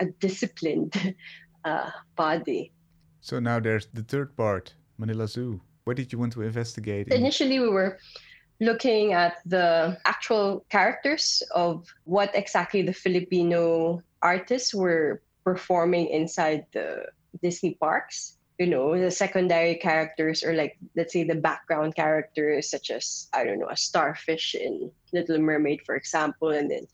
a, 0.00 0.06
disciplined 0.20 0.94
uh, 1.64 1.90
body. 2.16 2.72
So 3.20 3.40
now 3.40 3.60
there's 3.60 3.86
the 3.92 4.02
third 4.02 4.36
part, 4.36 4.74
Manila 4.98 5.26
Zoo. 5.26 5.60
What 5.84 5.96
did 5.96 6.12
you 6.12 6.18
want 6.18 6.32
to 6.34 6.42
investigate? 6.42 7.08
Initially, 7.08 7.60
we 7.60 7.68
were 7.68 7.98
looking 8.60 9.12
at 9.12 9.38
the 9.44 9.98
actual 10.04 10.64
characters 10.70 11.42
of 11.54 11.86
what 12.04 12.34
exactly 12.34 12.82
the 12.82 12.92
Filipino 12.92 14.02
artists 14.22 14.74
were 14.74 15.22
performing 15.44 16.08
inside 16.08 16.66
the 16.72 17.06
Disney 17.42 17.74
parks. 17.74 18.38
You 18.58 18.66
know, 18.66 18.98
the 18.98 19.10
secondary 19.10 19.74
characters, 19.76 20.42
or 20.42 20.54
like, 20.54 20.78
let's 20.96 21.12
say, 21.12 21.24
the 21.24 21.34
background 21.34 21.94
characters, 21.94 22.70
such 22.70 22.90
as, 22.90 23.28
I 23.34 23.44
don't 23.44 23.58
know, 23.58 23.68
a 23.68 23.76
starfish 23.76 24.54
in 24.54 24.90
Little 25.12 25.38
Mermaid, 25.38 25.82
for 25.84 25.94
example, 25.94 26.48
and 26.48 26.70
then 26.70 26.86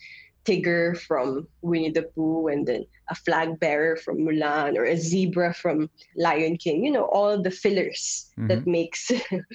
Tigger 0.44 0.98
from 0.98 1.46
Winnie 1.62 1.90
the 1.90 2.02
Pooh 2.02 2.48
and 2.48 2.66
then 2.66 2.86
a 3.08 3.14
flag 3.14 3.60
bearer 3.60 3.96
from 3.96 4.18
Mulan 4.18 4.76
or 4.76 4.84
a 4.84 4.96
zebra 4.96 5.54
from 5.54 5.88
Lion 6.16 6.56
King. 6.56 6.84
You 6.84 6.90
know, 6.90 7.04
all 7.04 7.40
the 7.40 7.50
fillers 7.50 8.30
mm-hmm. 8.38 8.48
that 8.48 8.66
makes 8.66 9.10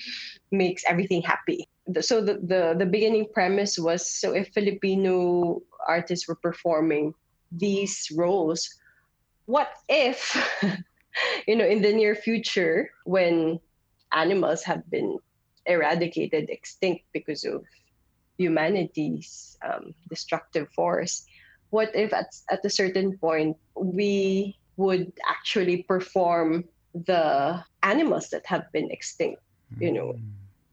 makes 0.51 0.83
everything 0.87 1.21
happy. 1.21 1.67
So 2.01 2.21
the, 2.21 2.35
the 2.35 2.75
the 2.77 2.85
beginning 2.85 3.27
premise 3.33 3.79
was 3.79 4.05
so 4.05 4.33
if 4.33 4.49
Filipino 4.53 5.61
artists 5.87 6.27
were 6.27 6.35
performing 6.35 7.13
these 7.51 8.11
roles, 8.15 8.69
what 9.45 9.71
if 9.89 10.35
you 11.47 11.55
know 11.55 11.65
in 11.65 11.81
the 11.81 11.93
near 11.93 12.15
future 12.15 12.91
when 13.05 13.59
animals 14.11 14.63
have 14.63 14.89
been 14.89 15.19
eradicated, 15.67 16.49
extinct 16.49 17.03
because 17.11 17.43
of 17.43 17.63
humanity's 18.37 19.57
um, 19.65 19.93
destructive 20.09 20.69
force, 20.71 21.25
what 21.69 21.93
if 21.95 22.13
at, 22.13 22.35
at 22.49 22.63
a 22.63 22.69
certain 22.69 23.17
point 23.17 23.57
we 23.75 24.57
would 24.77 25.11
actually 25.27 25.83
perform 25.83 26.63
the 26.93 27.63
animals 27.83 28.29
that 28.29 28.45
have 28.45 28.71
been 28.71 28.89
extinct, 28.91 29.41
you 29.79 29.91
know? 29.91 30.13
Mm. 30.13 30.21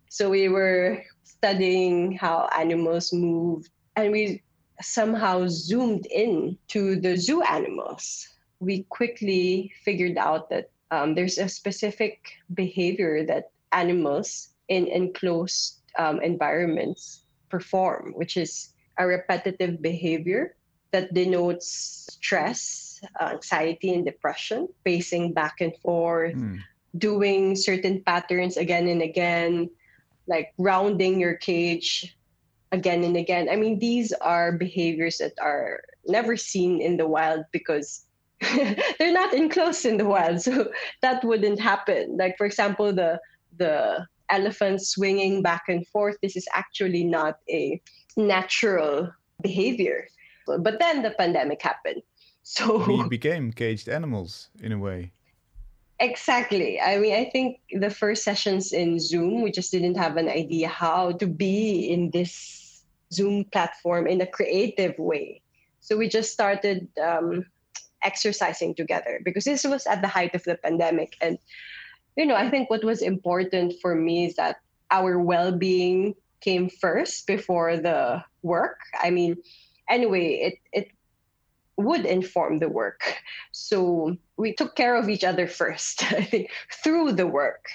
So 0.09 0.31
we 0.31 0.49
were 0.49 1.03
studying 1.25 2.13
how 2.13 2.49
animals 2.57 3.13
move 3.13 3.69
and 3.97 4.13
we 4.13 4.43
somehow 4.81 5.47
zoomed 5.49 6.07
in 6.07 6.57
to 6.69 6.97
the 6.97 7.17
zoo 7.17 7.43
animals. 7.43 8.29
We 8.61 8.85
quickly 8.91 9.73
figured 9.85 10.17
out 10.17 10.51
that 10.51 10.71
um, 10.91 11.15
there's 11.15 11.39
a 11.39 11.49
specific 11.49 12.21
behavior 12.55 13.25
that 13.27 13.51
animals 13.73 14.51
in 14.69 14.87
enclosed 14.87 15.81
um, 15.99 16.21
environments 16.21 17.24
perform, 17.55 18.11
which 18.19 18.35
is 18.37 18.75
a 18.99 19.07
repetitive 19.07 19.79
behavior 19.79 20.59
that 20.91 21.15
denotes 21.15 21.71
stress, 22.11 22.99
anxiety, 23.23 23.95
and 23.95 24.05
depression, 24.05 24.67
pacing 24.85 25.31
back 25.33 25.63
and 25.63 25.71
forth, 25.79 26.35
mm. 26.35 26.59
doing 26.99 27.55
certain 27.55 28.03
patterns 28.03 28.57
again 28.59 28.91
and 28.91 29.03
again, 29.03 29.71
like 30.27 30.51
rounding 30.59 31.21
your 31.23 31.35
cage 31.39 32.19
again 32.73 33.07
and 33.07 33.17
again. 33.17 33.47
I 33.47 33.55
mean, 33.55 33.79
these 33.79 34.11
are 34.19 34.59
behaviors 34.59 35.19
that 35.19 35.39
are 35.39 35.79
never 36.11 36.35
seen 36.37 36.83
in 36.83 36.99
the 36.99 37.07
wild 37.07 37.47
because 37.55 38.03
they're 38.99 39.15
not 39.15 39.33
enclosed 39.33 39.87
in 39.87 39.97
the 39.97 40.11
wild, 40.11 40.43
so 40.43 40.75
that 41.03 41.23
wouldn't 41.23 41.61
happen. 41.63 42.19
Like, 42.19 42.35
for 42.35 42.47
example, 42.47 42.91
the 42.91 43.23
the 43.63 44.07
elephants 44.31 44.89
swinging 44.89 45.43
back 45.43 45.65
and 45.69 45.87
forth. 45.89 46.17
This 46.23 46.37
is 46.37 46.47
actually 46.53 47.05
not 47.05 47.39
a 47.49 47.81
natural 48.17 49.13
behavior. 49.41 50.09
But 50.47 50.79
then 50.79 51.03
the 51.03 51.11
pandemic 51.11 51.63
happened. 51.63 52.03
So 52.47 52.85
we 52.85 53.09
became 53.09 53.53
caged 53.53 53.89
animals 53.89 54.51
in 54.61 54.71
a 54.71 54.79
way. 54.79 55.13
Exactly. 55.99 56.79
I 56.79 56.99
mean, 56.99 57.15
I 57.15 57.31
think 57.31 57.61
the 57.73 57.89
first 57.89 58.23
sessions 58.23 58.75
in 58.75 59.01
Zoom, 59.01 59.41
we 59.41 59.51
just 59.51 59.73
didn't 59.73 59.95
have 59.95 60.19
an 60.19 60.29
idea 60.29 60.69
how 60.69 61.13
to 61.13 61.27
be 61.27 61.89
in 61.89 62.11
this 62.11 62.85
Zoom 63.15 63.45
platform 63.45 64.07
in 64.07 64.21
a 64.21 64.27
creative 64.27 64.99
way. 64.99 65.41
So 65.81 65.97
we 65.97 66.07
just 66.07 66.33
started 66.33 66.89
um, 67.01 67.47
exercising 68.03 68.75
together 68.75 69.21
because 69.25 69.45
this 69.45 69.65
was 69.65 69.87
at 69.87 70.03
the 70.03 70.09
height 70.09 70.35
of 70.35 70.43
the 70.45 70.57
pandemic. 70.57 71.17
And 71.21 71.39
you 72.17 72.27
know, 72.27 72.37
I 72.37 72.49
think 72.51 72.71
what 72.71 72.85
was 72.85 73.03
important 73.03 73.75
for 73.81 73.95
me 73.95 74.27
is 74.27 74.37
that 74.37 74.57
our 74.91 75.19
well 75.19 75.53
being 75.53 76.15
came 76.41 76.69
first 76.69 77.27
before 77.27 77.77
the 77.77 78.23
work. 78.43 78.79
I 79.03 79.11
mean, 79.11 79.37
anyway, 79.89 80.27
it, 80.47 80.55
it 80.73 80.89
would 81.77 82.05
inform 82.05 82.59
the 82.59 82.69
work. 82.69 83.03
So 83.53 84.17
we 84.37 84.53
took 84.53 84.77
care 84.77 84.97
of 84.97 85.09
each 85.09 85.25
other 85.25 85.49
first, 85.49 86.05
I 86.13 86.23
think, 86.23 86.51
through 86.83 87.13
the 87.13 87.27
work. 87.27 87.67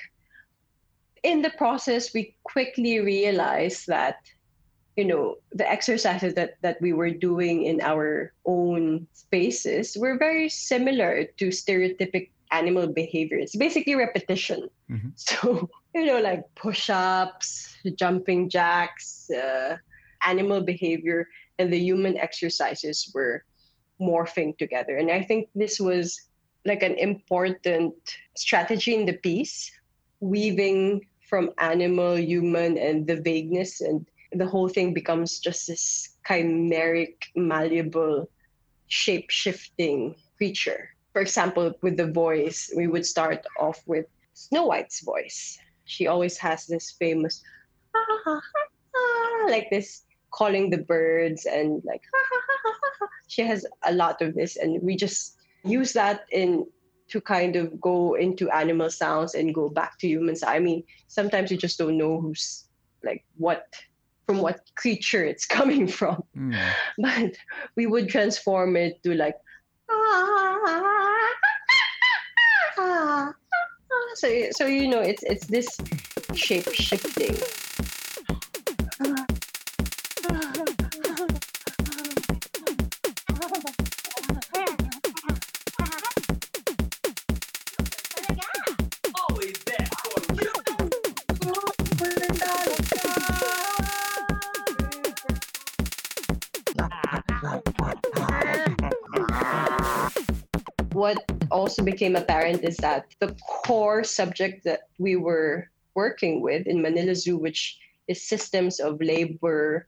In 1.23 1.41
the 1.41 1.49
process, 1.49 2.13
we 2.13 2.35
quickly 2.43 2.99
realized 2.99 3.87
that, 3.87 4.19
you 4.95 5.03
know, 5.03 5.35
the 5.51 5.69
exercises 5.69 6.33
that, 6.35 6.55
that 6.61 6.81
we 6.81 6.93
were 6.93 7.09
doing 7.09 7.63
in 7.63 7.81
our 7.81 8.31
own 8.45 9.07
spaces 9.11 9.97
were 9.99 10.17
very 10.17 10.47
similar 10.47 11.25
to 11.37 11.49
stereotypic 11.49 12.29
animal 12.51 12.87
behavior. 12.87 13.37
It's 13.37 13.55
basically 13.55 13.95
repetition. 13.95 14.69
Mm-hmm. 14.89 15.09
So 15.15 15.69
you 15.93 16.05
know, 16.05 16.19
like 16.19 16.43
push 16.55 16.89
ups, 16.89 17.75
jumping 17.95 18.49
jacks, 18.49 19.29
uh, 19.29 19.77
animal 20.23 20.61
behavior, 20.61 21.27
and 21.57 21.71
the 21.73 21.79
human 21.79 22.17
exercises 22.17 23.11
were 23.13 23.43
morphing 23.99 24.57
together. 24.57 24.97
And 24.97 25.11
I 25.11 25.21
think 25.21 25.49
this 25.55 25.79
was 25.79 26.19
like 26.65 26.83
an 26.83 26.95
important 26.95 27.95
strategy 28.35 28.95
in 28.95 29.05
the 29.05 29.13
piece, 29.13 29.71
weaving 30.19 31.05
from 31.27 31.51
animal, 31.59 32.17
human, 32.17 32.77
and 32.77 33.05
the 33.05 33.21
vagueness, 33.21 33.81
and 33.81 34.05
the 34.31 34.45
whole 34.47 34.67
thing 34.67 34.93
becomes 34.93 35.39
just 35.39 35.67
this 35.67 36.09
chimeric, 36.27 37.15
malleable, 37.35 38.29
shape 38.87 39.29
shifting 39.29 40.15
creature. 40.37 40.89
For 41.19 41.23
example, 41.23 41.73
with 41.81 41.97
the 41.97 42.09
voice, 42.09 42.71
we 42.77 42.87
would 42.87 43.05
start 43.05 43.45
off 43.59 43.83
with 43.85 44.05
Snow 44.35 44.67
White's 44.67 45.01
voice. 45.01 45.59
She 45.83 46.07
always 46.07 46.37
has 46.37 46.65
this 46.65 46.91
famous, 46.91 47.43
like 49.49 49.69
this 49.69 50.03
calling 50.31 50.69
the 50.69 50.77
birds 50.77 51.45
and 51.45 51.83
like, 51.83 52.03
she 53.27 53.41
has 53.41 53.65
a 53.83 53.91
lot 53.91 54.21
of 54.21 54.33
this. 54.33 54.55
And 54.55 54.81
we 54.81 54.95
just 54.95 55.35
use 55.65 55.91
that 55.91 56.21
in 56.31 56.65
to 57.09 57.19
kind 57.19 57.57
of 57.57 57.81
go 57.81 58.13
into 58.13 58.49
animal 58.51 58.89
sounds 58.89 59.35
and 59.35 59.53
go 59.53 59.67
back 59.67 59.99
to 59.99 60.07
humans. 60.07 60.41
I 60.41 60.59
mean, 60.59 60.85
sometimes 61.09 61.51
you 61.51 61.57
just 61.57 61.77
don't 61.77 61.97
know 61.97 62.21
who's 62.21 62.63
like 63.03 63.25
what 63.35 63.65
from 64.25 64.37
what 64.37 64.61
creature 64.77 65.25
it's 65.25 65.45
coming 65.57 65.85
from. 65.85 66.23
Mm. 66.37 66.57
But 66.97 67.35
we 67.75 67.87
would 67.87 68.07
transform 68.07 68.77
it 68.77 69.03
to 69.03 69.15
like 69.15 69.35
so 74.15 74.27
so 74.51 74.65
you 74.65 74.87
know 74.87 75.01
it's 75.01 75.23
it's 75.23 75.47
this 75.47 75.77
shape 76.33 76.71
shifting. 76.73 77.35
what 100.99 101.28
also 101.51 101.83
became 101.83 102.15
apparent 102.15 102.63
is 102.63 102.77
that 102.77 103.05
the 103.19 103.35
core 103.65 104.03
subject 104.03 104.63
that 104.63 104.81
we 104.97 105.15
were 105.15 105.69
working 105.95 106.41
with 106.41 106.67
in 106.67 106.81
Manila 106.81 107.15
Zoo, 107.15 107.37
which 107.37 107.77
is 108.07 108.27
systems 108.27 108.79
of 108.79 109.01
labor, 109.01 109.87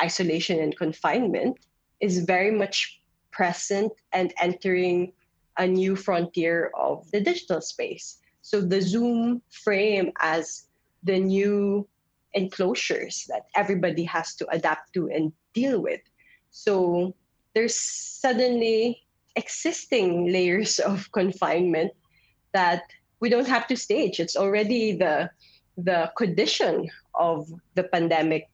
isolation, 0.00 0.60
and 0.60 0.76
confinement, 0.76 1.58
is 2.00 2.24
very 2.24 2.50
much 2.50 3.00
present 3.30 3.92
and 4.12 4.32
entering 4.40 5.12
a 5.58 5.66
new 5.66 5.96
frontier 5.96 6.70
of 6.78 7.10
the 7.10 7.20
digital 7.20 7.60
space. 7.60 8.18
So 8.42 8.60
the 8.60 8.80
Zoom 8.80 9.42
frame 9.50 10.12
as 10.20 10.66
the 11.02 11.18
new 11.18 11.86
enclosures 12.34 13.26
that 13.28 13.46
everybody 13.54 14.04
has 14.04 14.34
to 14.36 14.48
adapt 14.48 14.92
to 14.94 15.08
and 15.10 15.32
deal 15.52 15.80
with. 15.80 16.00
So 16.50 17.14
there's 17.54 17.78
suddenly 17.78 19.02
existing 19.36 20.32
layers 20.32 20.78
of 20.78 21.10
confinement 21.12 21.92
that 22.52 22.82
we 23.20 23.28
don't 23.28 23.48
have 23.48 23.66
to 23.68 23.76
stage. 23.76 24.20
It's 24.20 24.36
already 24.36 24.96
the 24.96 25.30
the 25.78 26.12
condition 26.16 26.90
of 27.14 27.48
the 27.74 27.84
pandemic 27.84 28.46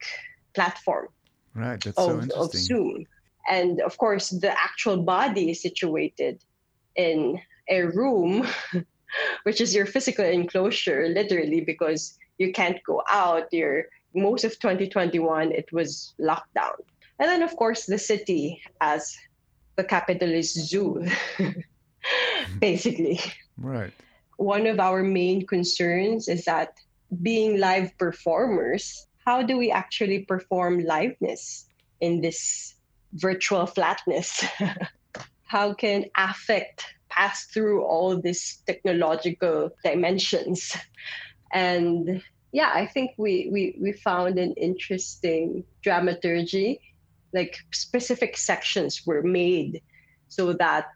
platform. 0.55 1.09
Right, 1.55 1.83
that's 1.83 1.99
of, 1.99 2.05
so 2.05 2.21
interesting. 2.21 2.43
Of 2.43 2.53
Zoom. 2.55 3.07
And 3.49 3.81
of 3.81 3.97
course, 3.99 4.31
the 4.31 4.53
actual 4.53 5.03
body 5.03 5.51
is 5.51 5.63
situated 5.63 6.39
in 6.95 7.41
a 7.69 7.83
room, 7.83 8.47
which 9.43 9.61
is 9.61 9.75
your 9.75 9.87
physical 9.87 10.25
enclosure, 10.25 11.09
literally, 11.09 11.61
because 11.61 12.19
you 12.37 12.53
can't 12.53 12.79
go 12.85 13.03
out. 13.09 13.49
You're 13.51 13.87
most 14.15 14.45
of 14.45 14.59
2021, 14.59 15.53
it 15.53 15.73
was 15.73 16.15
lockdown. 16.21 16.77
And 17.19 17.29
then, 17.29 17.43
of 17.43 17.57
course, 17.57 17.87
the 17.87 17.99
city 17.99 18.61
as 18.81 19.17
the 19.79 19.85
capitalist 19.85 20.59
zoo, 20.59 21.07
basically. 22.59 23.21
Right. 23.57 23.93
One 24.37 24.67
of 24.67 24.81
our 24.81 25.03
main 25.03 25.47
concerns 25.47 26.29
is 26.29 26.45
that 26.45 26.75
being 27.23 27.59
live 27.59 27.97
performers, 27.97 29.07
how 29.25 29.43
do 29.43 29.57
we 29.57 29.71
actually 29.71 30.27
perform 30.27 30.83
liveness 30.83 31.65
in 32.01 32.21
this 32.21 32.75
virtual 33.15 33.67
flatness? 33.67 34.45
how 35.47 35.73
can 35.73 36.05
affect 36.17 36.85
pass 37.09 37.47
through 37.47 37.85
all 37.85 38.21
these 38.21 38.63
technological 38.67 39.71
dimensions? 39.85 40.77
And 41.53 42.21
yeah, 42.51 42.73
I 42.75 42.87
think 42.87 43.13
we, 43.17 43.49
we, 43.53 43.79
we 43.81 43.93
found 43.93 44.39
an 44.39 44.55
interesting 44.55 45.63
dramaturgy 45.83 46.81
like 47.33 47.59
specific 47.73 48.37
sections 48.37 49.03
were 49.07 49.23
made 49.23 49.83
so 50.29 50.53
that 50.55 50.87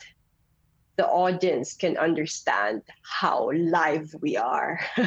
the 0.97 1.07
audience 1.07 1.75
can 1.75 1.97
understand 1.97 2.83
how 3.03 3.51
live 3.53 4.14
we 4.21 4.37
are. 4.37 4.81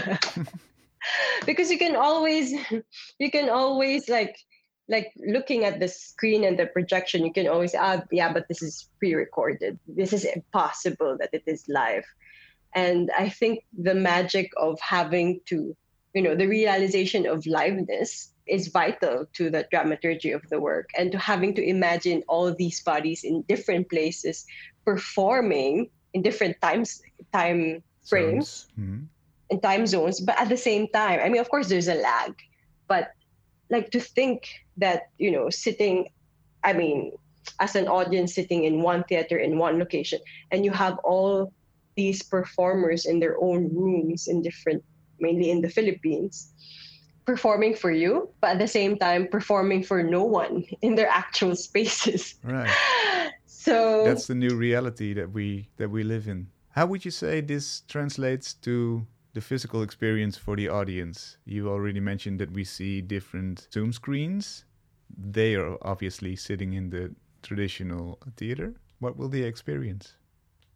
Because 1.45 1.69
you 1.69 1.77
can 1.77 1.95
always 1.95 2.51
you 3.19 3.29
can 3.29 3.49
always 3.49 4.09
like 4.09 4.35
like 4.89 5.13
looking 5.17 5.63
at 5.63 5.79
the 5.79 5.87
screen 5.87 6.43
and 6.43 6.57
the 6.57 6.65
projection 6.65 7.23
you 7.23 7.31
can 7.31 7.47
always 7.47 7.75
ah 7.77 8.01
yeah 8.11 8.33
but 8.33 8.47
this 8.47 8.63
is 8.63 8.89
pre-recorded. 8.97 9.77
This 9.87 10.13
is 10.13 10.25
impossible 10.25 11.17
that 11.19 11.29
it 11.31 11.43
is 11.45 11.63
live. 11.69 12.05
And 12.73 13.11
i 13.15 13.29
think 13.29 13.63
the 13.77 13.93
magic 13.93 14.49
of 14.57 14.79
having 14.81 15.41
to 15.45 15.77
you 16.15 16.21
know 16.23 16.35
the 16.35 16.47
realization 16.47 17.27
of 17.27 17.45
liveness 17.45 18.33
is 18.47 18.67
vital 18.67 19.25
to 19.33 19.49
the 19.49 19.67
dramaturgy 19.71 20.31
of 20.31 20.47
the 20.49 20.59
work 20.59 20.89
and 20.97 21.11
to 21.11 21.17
having 21.17 21.53
to 21.55 21.63
imagine 21.63 22.23
all 22.27 22.53
these 22.53 22.81
bodies 22.81 23.23
in 23.23 23.41
different 23.43 23.89
places 23.89 24.45
performing 24.85 25.89
in 26.13 26.21
different 26.21 26.59
times 26.61 27.01
time 27.33 27.81
frames 28.05 28.67
mm-hmm. 28.79 29.03
and 29.49 29.61
time 29.63 29.85
zones 29.85 30.21
but 30.21 30.39
at 30.39 30.49
the 30.49 30.57
same 30.57 30.87
time 30.89 31.19
i 31.23 31.29
mean 31.29 31.41
of 31.41 31.49
course 31.49 31.67
there's 31.67 31.87
a 31.87 31.95
lag 31.95 32.33
but 32.87 33.11
like 33.69 33.89
to 33.89 33.99
think 33.99 34.47
that 34.77 35.09
you 35.17 35.31
know 35.31 35.49
sitting 35.49 36.07
i 36.63 36.71
mean 36.71 37.11
as 37.59 37.75
an 37.75 37.87
audience 37.87 38.33
sitting 38.33 38.63
in 38.63 38.81
one 38.81 39.03
theater 39.05 39.37
in 39.37 39.57
one 39.57 39.79
location 39.79 40.19
and 40.51 40.63
you 40.63 40.71
have 40.71 40.97
all 41.03 41.51
these 41.95 42.21
performers 42.21 43.05
in 43.05 43.19
their 43.19 43.41
own 43.41 43.73
rooms 43.73 44.27
in 44.27 44.41
different 44.41 44.83
mainly 45.19 45.49
in 45.49 45.61
the 45.61 45.69
philippines 45.69 46.53
performing 47.25 47.75
for 47.75 47.91
you, 47.91 48.29
but 48.41 48.51
at 48.51 48.59
the 48.59 48.67
same 48.67 48.97
time 48.97 49.27
performing 49.27 49.83
for 49.83 50.03
no 50.03 50.23
one 50.23 50.63
in 50.81 50.95
their 50.95 51.09
actual 51.09 51.55
spaces. 51.67 52.35
Right. 52.43 52.69
So 53.65 54.03
that's 54.05 54.27
the 54.27 54.35
new 54.35 54.55
reality 54.55 55.15
that 55.15 55.31
we 55.31 55.69
that 55.77 55.89
we 55.89 56.03
live 56.03 56.27
in. 56.27 56.49
How 56.69 56.85
would 56.85 57.03
you 57.03 57.09
say 57.09 57.41
this 57.41 57.81
translates 57.87 58.53
to 58.61 59.07
the 59.33 59.41
physical 59.41 59.81
experience 59.81 60.37
for 60.37 60.55
the 60.55 60.69
audience? 60.69 61.37
You 61.45 61.69
already 61.69 61.99
mentioned 61.99 62.39
that 62.41 62.51
we 62.51 62.63
see 62.63 63.01
different 63.01 63.67
Zoom 63.73 63.91
screens. 63.91 64.65
They 65.09 65.55
are 65.55 65.77
obviously 65.81 66.35
sitting 66.35 66.73
in 66.73 66.91
the 66.91 67.15
traditional 67.41 68.19
theater. 68.37 68.75
What 68.99 69.17
will 69.17 69.29
they 69.29 69.41
experience? 69.41 70.13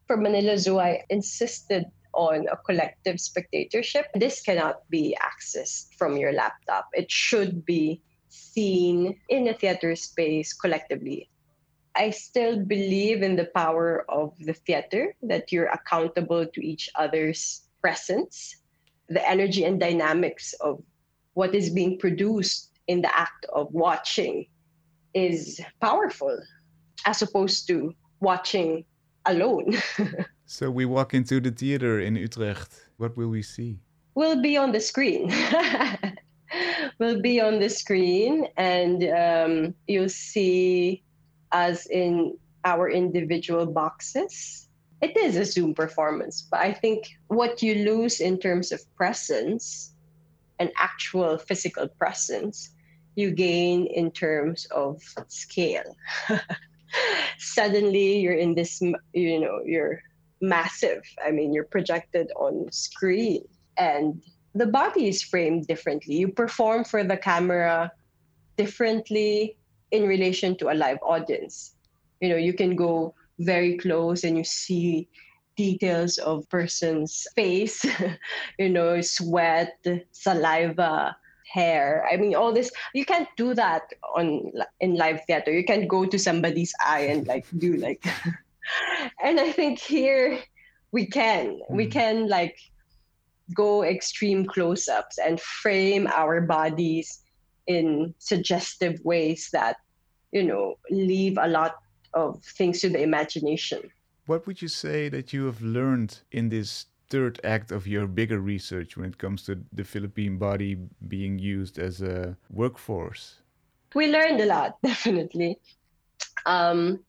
For 0.07 0.17
Manila 0.17 0.57
Zoo, 0.57 0.79
I 0.79 1.03
insisted 1.11 1.85
on 2.19 2.47
a 2.51 2.57
collective 2.57 3.17
spectatorship. 3.19 4.07
This 4.13 4.41
cannot 4.41 4.83
be 4.89 5.15
accessed 5.23 5.95
from 5.95 6.17
your 6.17 6.33
laptop. 6.33 6.89
It 6.91 7.09
should 7.09 7.63
be 7.65 8.01
seen 8.27 9.15
in 9.29 9.47
a 9.47 9.53
theater 9.53 9.95
space 9.95 10.51
collectively. 10.51 11.29
I 11.95 12.11
still 12.11 12.59
believe 12.59 13.23
in 13.23 13.37
the 13.37 13.47
power 13.55 14.03
of 14.11 14.35
the 14.39 14.53
theater, 14.53 15.15
that 15.23 15.51
you're 15.51 15.71
accountable 15.71 16.45
to 16.45 16.59
each 16.59 16.89
other's 16.95 17.63
presence, 17.79 18.55
the 19.07 19.23
energy 19.23 19.63
and 19.63 19.79
dynamics 19.79 20.53
of 20.59 20.83
what 21.33 21.55
is 21.55 21.69
being 21.69 21.97
produced 21.97 22.75
in 22.87 23.01
the 23.01 23.17
act 23.17 23.45
of 23.55 23.71
watching 23.71 24.45
is 25.13 25.61
powerful 25.79 26.35
as 27.05 27.21
opposed 27.21 27.65
to 27.67 27.95
watching 28.19 28.83
alone. 29.25 29.71
So 30.51 30.71
we 30.71 30.83
walk 30.83 31.13
into 31.13 31.39
the 31.39 31.51
theater 31.51 31.99
in 31.99 32.15
Utrecht. 32.15 32.89
What 32.97 33.15
will 33.15 33.27
we 33.29 33.43
see? 33.43 33.77
We'll 34.15 34.41
be 34.41 34.57
on 34.57 34.71
the 34.71 34.81
screen. 34.81 35.31
we'll 36.97 37.21
be 37.21 37.39
on 37.39 37.59
the 37.59 37.69
screen, 37.69 38.47
and 38.57 39.03
um, 39.13 39.75
you'll 39.85 40.09
see 40.09 41.03
us 41.51 41.85
in 41.85 42.35
our 42.65 42.89
individual 42.89 43.67
boxes. 43.67 44.67
It 45.03 45.15
is 45.15 45.37
a 45.37 45.45
Zoom 45.45 45.75
performance, 45.75 46.47
but 46.49 46.61
I 46.61 46.73
think 46.73 47.05
what 47.27 47.61
you 47.61 47.85
lose 47.85 48.19
in 48.19 48.39
terms 48.39 48.71
of 48.71 48.81
presence 48.95 49.93
an 50.57 50.71
actual 50.79 51.37
physical 51.37 51.87
presence, 51.87 52.71
you 53.13 53.29
gain 53.29 53.85
in 53.85 54.09
terms 54.09 54.65
of 54.71 54.99
scale. 55.27 55.95
Suddenly, 57.37 58.17
you're 58.17 58.33
in 58.33 58.55
this, 58.55 58.81
you 59.13 59.39
know, 59.39 59.61
you're 59.63 60.01
massive. 60.41 61.03
I 61.25 61.31
mean, 61.31 61.53
you're 61.53 61.65
projected 61.65 62.31
on 62.35 62.71
screen, 62.71 63.43
and 63.77 64.21
the 64.55 64.67
body 64.67 65.07
is 65.07 65.21
framed 65.21 65.67
differently. 65.67 66.15
You 66.15 66.29
perform 66.29 66.83
for 66.83 67.03
the 67.03 67.17
camera 67.17 67.91
differently 68.57 69.57
in 69.91 70.07
relation 70.07 70.55
to 70.57 70.71
a 70.71 70.75
live 70.75 70.99
audience. 71.01 71.75
You 72.21 72.29
know, 72.29 72.35
you 72.35 72.53
can 72.53 72.75
go 72.75 73.15
very 73.39 73.77
close 73.77 74.23
and 74.23 74.37
you 74.37 74.43
see 74.43 75.07
details 75.55 76.17
of 76.19 76.47
person's 76.49 77.27
face, 77.35 77.85
you 78.59 78.69
know, 78.69 79.01
sweat, 79.01 79.77
saliva, 80.11 81.15
hair. 81.51 82.05
I 82.11 82.17
mean, 82.17 82.35
all 82.35 82.53
this 82.53 82.71
you 82.93 83.05
can't 83.05 83.27
do 83.35 83.53
that 83.55 83.83
on 84.15 84.51
in 84.79 84.95
live 84.95 85.21
theater. 85.25 85.51
You 85.51 85.65
can't 85.65 85.87
go 85.87 86.05
to 86.05 86.19
somebody's 86.19 86.73
eye 86.85 87.07
and 87.11 87.27
like 87.27 87.45
do 87.57 87.73
like. 87.77 88.05
and 89.23 89.39
I 89.39 89.51
think 89.51 89.79
here 89.79 90.39
we 90.91 91.05
can 91.05 91.59
we 91.69 91.85
hmm. 91.85 91.91
can 91.91 92.27
like 92.27 92.57
go 93.55 93.83
extreme 93.83 94.45
close-ups 94.45 95.17
and 95.17 95.41
frame 95.41 96.07
our 96.07 96.41
bodies 96.41 97.21
in 97.67 98.13
suggestive 98.19 98.99
ways 99.03 99.49
that 99.53 99.77
you 100.31 100.43
know 100.43 100.75
leave 100.91 101.37
a 101.39 101.47
lot 101.47 101.75
of 102.13 102.43
things 102.43 102.81
to 102.81 102.89
the 102.89 103.01
imagination 103.01 103.81
what 104.29 104.45
would 104.45 104.61
you 104.61 104.67
say 104.67 105.09
that 105.09 105.33
you 105.33 105.47
have 105.47 105.59
learned 105.59 106.19
in 106.31 106.49
this 106.49 106.85
third 107.09 107.39
act 107.43 107.71
of 107.71 107.87
your 107.87 108.05
bigger 108.05 108.39
research 108.39 108.95
when 108.95 109.09
it 109.09 109.17
comes 109.17 109.43
to 109.45 109.59
the 109.73 109.83
Philippine 109.83 110.37
body 110.37 110.77
being 111.07 111.39
used 111.39 111.79
as 111.79 112.01
a 112.01 112.37
workforce? 112.51 113.41
We 113.95 114.11
learned 114.11 114.39
a 114.41 114.45
lot, 114.45 114.77
definitely. 114.83 115.57
Um, 116.45 116.99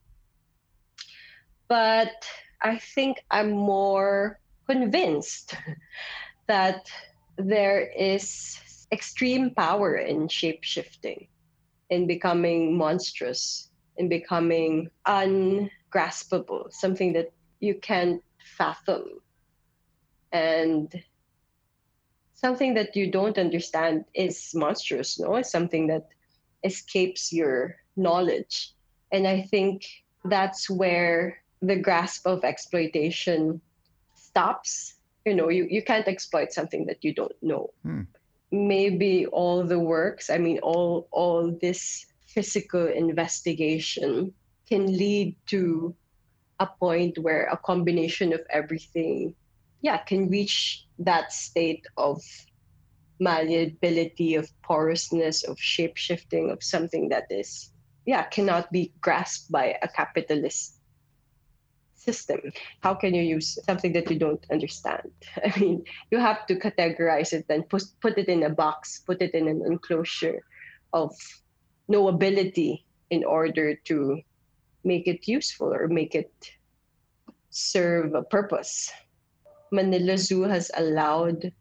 but 1.70 2.26
I 2.62 2.78
think 2.78 3.24
I'm 3.30 3.52
more 3.52 4.40
convinced 4.68 5.54
that 6.48 6.90
there 7.38 7.88
is 7.96 8.58
extreme 8.92 9.54
power 9.54 9.94
in 9.94 10.26
shape 10.26 10.64
shifting, 10.64 11.28
in 11.88 12.08
becoming 12.08 12.76
monstrous, 12.76 13.70
in 13.96 14.08
becoming 14.08 14.90
ungraspable, 15.06 16.66
something 16.70 17.12
that 17.12 17.32
you 17.60 17.76
can't 17.76 18.20
fathom, 18.58 19.20
and 20.32 20.92
something 22.34 22.74
that 22.74 22.96
you 22.96 23.12
don't 23.12 23.38
understand 23.38 24.04
is 24.14 24.50
monstrous. 24.54 25.20
No, 25.20 25.36
it's 25.36 25.52
something 25.52 25.86
that 25.86 26.08
escapes 26.64 27.32
your 27.32 27.76
knowledge, 27.94 28.74
and 29.12 29.24
I 29.24 29.42
think 29.42 29.86
that's 30.24 30.68
where 30.68 31.39
the 31.62 31.76
grasp 31.76 32.26
of 32.26 32.44
exploitation 32.44 33.60
stops. 34.14 34.94
You 35.24 35.34
know, 35.34 35.48
you, 35.48 35.66
you 35.70 35.82
can't 35.82 36.08
exploit 36.08 36.52
something 36.52 36.86
that 36.86 37.04
you 37.04 37.14
don't 37.14 37.36
know. 37.42 37.70
Hmm. 37.82 38.02
Maybe 38.50 39.26
all 39.26 39.62
the 39.62 39.78
works, 39.78 40.28
I 40.28 40.38
mean, 40.38 40.58
all 40.58 41.06
all 41.12 41.56
this 41.60 42.06
physical 42.26 42.86
investigation 42.86 44.32
can 44.68 44.86
lead 44.86 45.36
to 45.46 45.94
a 46.60 46.66
point 46.66 47.18
where 47.18 47.46
a 47.46 47.56
combination 47.56 48.32
of 48.32 48.40
everything 48.50 49.34
yeah 49.80 49.98
can 49.98 50.28
reach 50.28 50.86
that 50.98 51.32
state 51.32 51.84
of 51.96 52.22
malleability 53.18 54.34
of 54.34 54.48
porousness 54.62 55.42
of 55.42 55.58
shape 55.58 55.96
shifting 55.96 56.50
of 56.50 56.62
something 56.62 57.08
that 57.08 57.26
is 57.30 57.72
yeah 58.06 58.22
cannot 58.22 58.70
be 58.70 58.92
grasped 59.00 59.50
by 59.50 59.76
a 59.82 59.88
capitalist 59.88 60.79
system 62.00 62.40
how 62.80 62.94
can 62.94 63.14
you 63.14 63.22
use 63.22 63.58
something 63.64 63.92
that 63.92 64.10
you 64.10 64.18
don't 64.18 64.46
understand 64.50 65.10
i 65.44 65.52
mean 65.60 65.84
you 66.10 66.18
have 66.18 66.46
to 66.46 66.54
categorize 66.56 67.32
it 67.32 67.44
and 67.48 67.68
put, 67.68 67.82
put 68.00 68.16
it 68.16 68.28
in 68.28 68.42
a 68.44 68.50
box 68.50 69.02
put 69.06 69.20
it 69.20 69.34
in 69.34 69.48
an 69.48 69.62
enclosure 69.66 70.40
of 70.92 71.14
knowability 71.90 72.82
in 73.10 73.24
order 73.24 73.74
to 73.74 74.20
make 74.84 75.06
it 75.06 75.26
useful 75.28 75.74
or 75.74 75.88
make 75.88 76.14
it 76.14 76.32
serve 77.50 78.14
a 78.14 78.22
purpose. 78.22 78.90
Manila 79.72 80.16
Zoo 80.16 80.42
has 80.42 80.70
allowed 80.76 81.52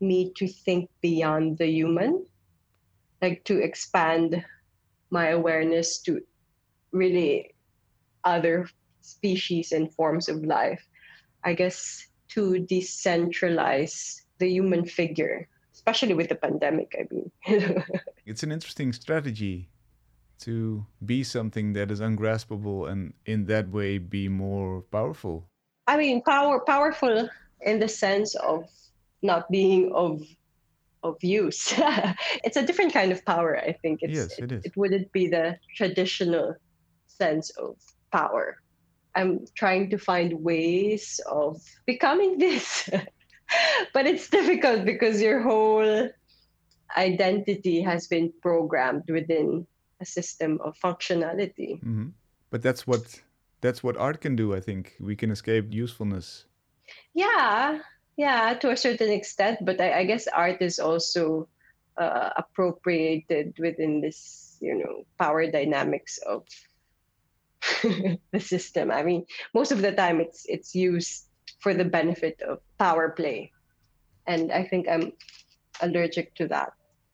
me 0.00 0.32
to 0.36 0.48
think 0.48 0.90
beyond 1.00 1.58
the 1.58 1.68
human, 1.68 2.24
like 3.22 3.44
to 3.44 3.62
expand 3.62 4.44
my 5.10 5.28
awareness 5.28 5.98
to 6.00 6.20
really 6.92 7.54
other 8.24 8.68
species 9.06 9.72
and 9.72 9.92
forms 9.94 10.28
of 10.28 10.44
life. 10.44 10.82
I 11.44 11.54
guess 11.54 12.06
to 12.30 12.66
decentralize 12.68 14.22
the 14.38 14.48
human 14.48 14.84
figure, 14.84 15.48
especially 15.72 16.14
with 16.14 16.28
the 16.28 16.34
pandemic. 16.34 16.94
I 16.98 17.06
mean, 17.10 17.30
it's 18.26 18.42
an 18.42 18.52
interesting 18.52 18.92
strategy 18.92 19.68
to 20.40 20.84
be 21.04 21.22
something 21.22 21.72
that 21.72 21.90
is 21.90 22.00
ungraspable 22.00 22.86
and 22.86 23.14
in 23.24 23.46
that 23.46 23.68
way 23.70 23.98
be 23.98 24.28
more 24.28 24.82
powerful? 24.82 25.48
I 25.86 25.96
mean, 25.96 26.22
power 26.22 26.60
powerful 26.60 27.28
in 27.60 27.78
the 27.78 27.88
sense 27.88 28.34
of 28.34 28.68
not 29.22 29.50
being 29.50 29.92
of 29.92 30.22
of 31.02 31.22
use. 31.22 31.72
it's 32.44 32.56
a 32.56 32.66
different 32.66 32.92
kind 32.92 33.12
of 33.12 33.24
power, 33.24 33.56
I 33.56 33.72
think. 33.72 34.00
It's, 34.02 34.14
yes, 34.14 34.38
it 34.38 34.50
is. 34.50 34.64
It, 34.64 34.72
it 34.72 34.76
wouldn't 34.76 35.12
be 35.12 35.28
the 35.28 35.58
traditional 35.76 36.54
sense 37.06 37.50
of 37.50 37.76
power. 38.10 38.58
I'm 39.16 39.46
trying 39.54 39.90
to 39.90 39.98
find 39.98 40.44
ways 40.44 41.20
of 41.30 41.60
becoming 41.86 42.38
this. 42.38 42.88
but 43.94 44.06
it's 44.06 44.28
difficult 44.28 44.84
because 44.84 45.20
your 45.22 45.40
whole 45.40 46.08
identity 46.96 47.80
has 47.80 48.06
been 48.06 48.32
programmed 48.42 49.08
within 49.08 49.66
a 50.00 50.04
system 50.04 50.60
of 50.62 50.76
functionality. 50.78 51.80
Mm-hmm. 51.80 52.08
But 52.50 52.62
that's 52.62 52.86
what 52.86 53.22
that's 53.60 53.82
what 53.82 53.96
art 53.96 54.20
can 54.20 54.36
do. 54.36 54.54
I 54.54 54.60
think 54.60 54.94
we 55.00 55.16
can 55.16 55.30
escape 55.30 55.72
usefulness. 55.72 56.44
Yeah, 57.14 57.80
yeah, 58.16 58.54
to 58.54 58.70
a 58.70 58.76
certain 58.76 59.10
extent. 59.10 59.64
But 59.64 59.80
I, 59.80 60.00
I 60.00 60.04
guess 60.04 60.28
art 60.28 60.60
is 60.60 60.78
also 60.78 61.48
uh, 61.98 62.30
appropriated 62.36 63.54
within 63.58 64.00
this, 64.00 64.58
you 64.60 64.76
know, 64.78 65.04
power 65.18 65.50
dynamics 65.50 66.18
of 66.18 66.44
the 68.32 68.40
system. 68.40 68.90
I 68.90 69.02
mean, 69.02 69.24
most 69.54 69.72
of 69.72 69.82
the 69.82 69.92
time 69.92 70.20
it's 70.20 70.44
it's 70.46 70.74
used 70.74 71.26
for 71.60 71.74
the 71.74 71.84
benefit 71.84 72.40
of 72.42 72.58
power 72.78 73.10
play, 73.10 73.52
and 74.26 74.52
I 74.52 74.64
think 74.64 74.88
I'm 74.88 75.12
allergic 75.80 76.34
to 76.36 76.48
that. 76.48 76.72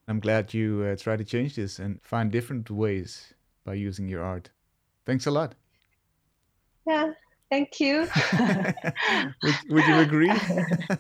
I'm 0.08 0.20
glad 0.20 0.52
you 0.52 0.84
uh, 0.84 0.96
try 0.96 1.16
to 1.16 1.24
change 1.24 1.54
this 1.54 1.78
and 1.78 2.02
find 2.02 2.30
different 2.30 2.70
ways 2.70 3.34
by 3.64 3.74
using 3.74 4.08
your 4.08 4.22
art. 4.22 4.50
Thanks 5.06 5.26
a 5.26 5.30
lot. 5.30 5.54
Yeah, 6.86 7.12
thank 7.50 7.78
you. 7.78 8.08
would, 9.42 9.54
would, 9.70 9.86
you 9.86 9.98
agree? 9.98 10.30
um, 10.90 10.98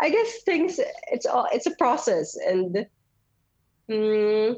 I 0.00 0.10
guess 0.10 0.42
things 0.44 0.80
it's 1.12 1.26
all 1.26 1.46
it's 1.52 1.66
a 1.66 1.76
process, 1.76 2.36
and 2.36 2.86
um, 3.90 4.56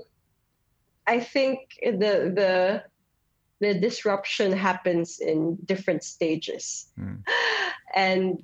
I 1.11 1.18
think 1.18 1.59
the 1.83 2.14
the 2.40 2.85
the 3.61 3.75
disruption 3.75 4.53
happens 4.53 5.18
in 5.18 5.59
different 5.66 6.03
stages 6.05 6.92
mm. 6.99 7.18
and 7.94 8.38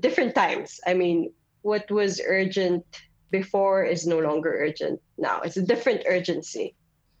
different 0.00 0.34
times. 0.34 0.80
I 0.86 0.94
mean, 0.94 1.32
what 1.62 1.90
was 1.90 2.20
urgent 2.26 2.84
before 3.30 3.84
is 3.84 4.06
no 4.06 4.18
longer 4.18 4.52
urgent 4.66 4.98
now. 5.18 5.40
It's 5.42 5.58
a 5.58 5.62
different 5.62 6.02
urgency. 6.08 6.74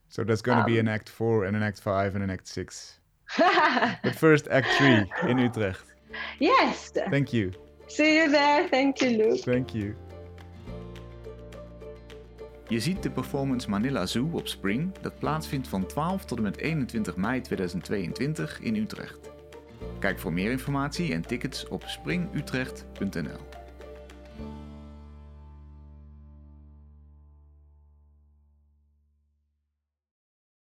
So 0.08 0.24
there's 0.24 0.42
going 0.42 0.58
to 0.58 0.64
um, 0.64 0.72
be 0.72 0.78
an 0.80 0.88
Act 0.88 1.08
4 1.08 1.44
and 1.44 1.54
an 1.56 1.62
Act 1.62 1.80
5 1.80 2.14
and 2.16 2.24
an 2.24 2.30
Act 2.30 2.48
6. 2.48 2.98
but 3.38 4.16
first, 4.16 4.48
Act 4.48 4.66
3 4.78 5.30
in 5.30 5.38
Utrecht. 5.38 5.84
Yes. 6.40 6.90
Thank 7.10 7.32
you. 7.32 7.52
See 7.86 8.16
you 8.16 8.28
there. 8.28 8.66
Thank 8.68 9.02
you, 9.02 9.10
Luc. 9.18 9.40
Thank 9.44 9.72
you. 9.72 9.94
Je 12.70 12.80
ziet 12.80 13.02
de 13.02 13.10
performance 13.10 13.70
Manila 13.70 14.06
Zoo 14.06 14.28
op 14.32 14.48
Spring, 14.48 14.92
dat 15.00 15.18
plaatsvindt 15.18 15.68
van 15.68 15.86
12 15.86 16.24
tot 16.24 16.38
en 16.38 16.44
met 16.44 16.56
21 16.56 17.16
mei 17.16 17.40
2022 17.40 18.60
in 18.60 18.76
Utrecht. 18.76 19.30
Kijk 19.98 20.18
voor 20.18 20.32
meer 20.32 20.50
informatie 20.50 21.12
en 21.12 21.22
tickets 21.22 21.68
op 21.68 21.82
springutrecht.nl. 21.86 23.59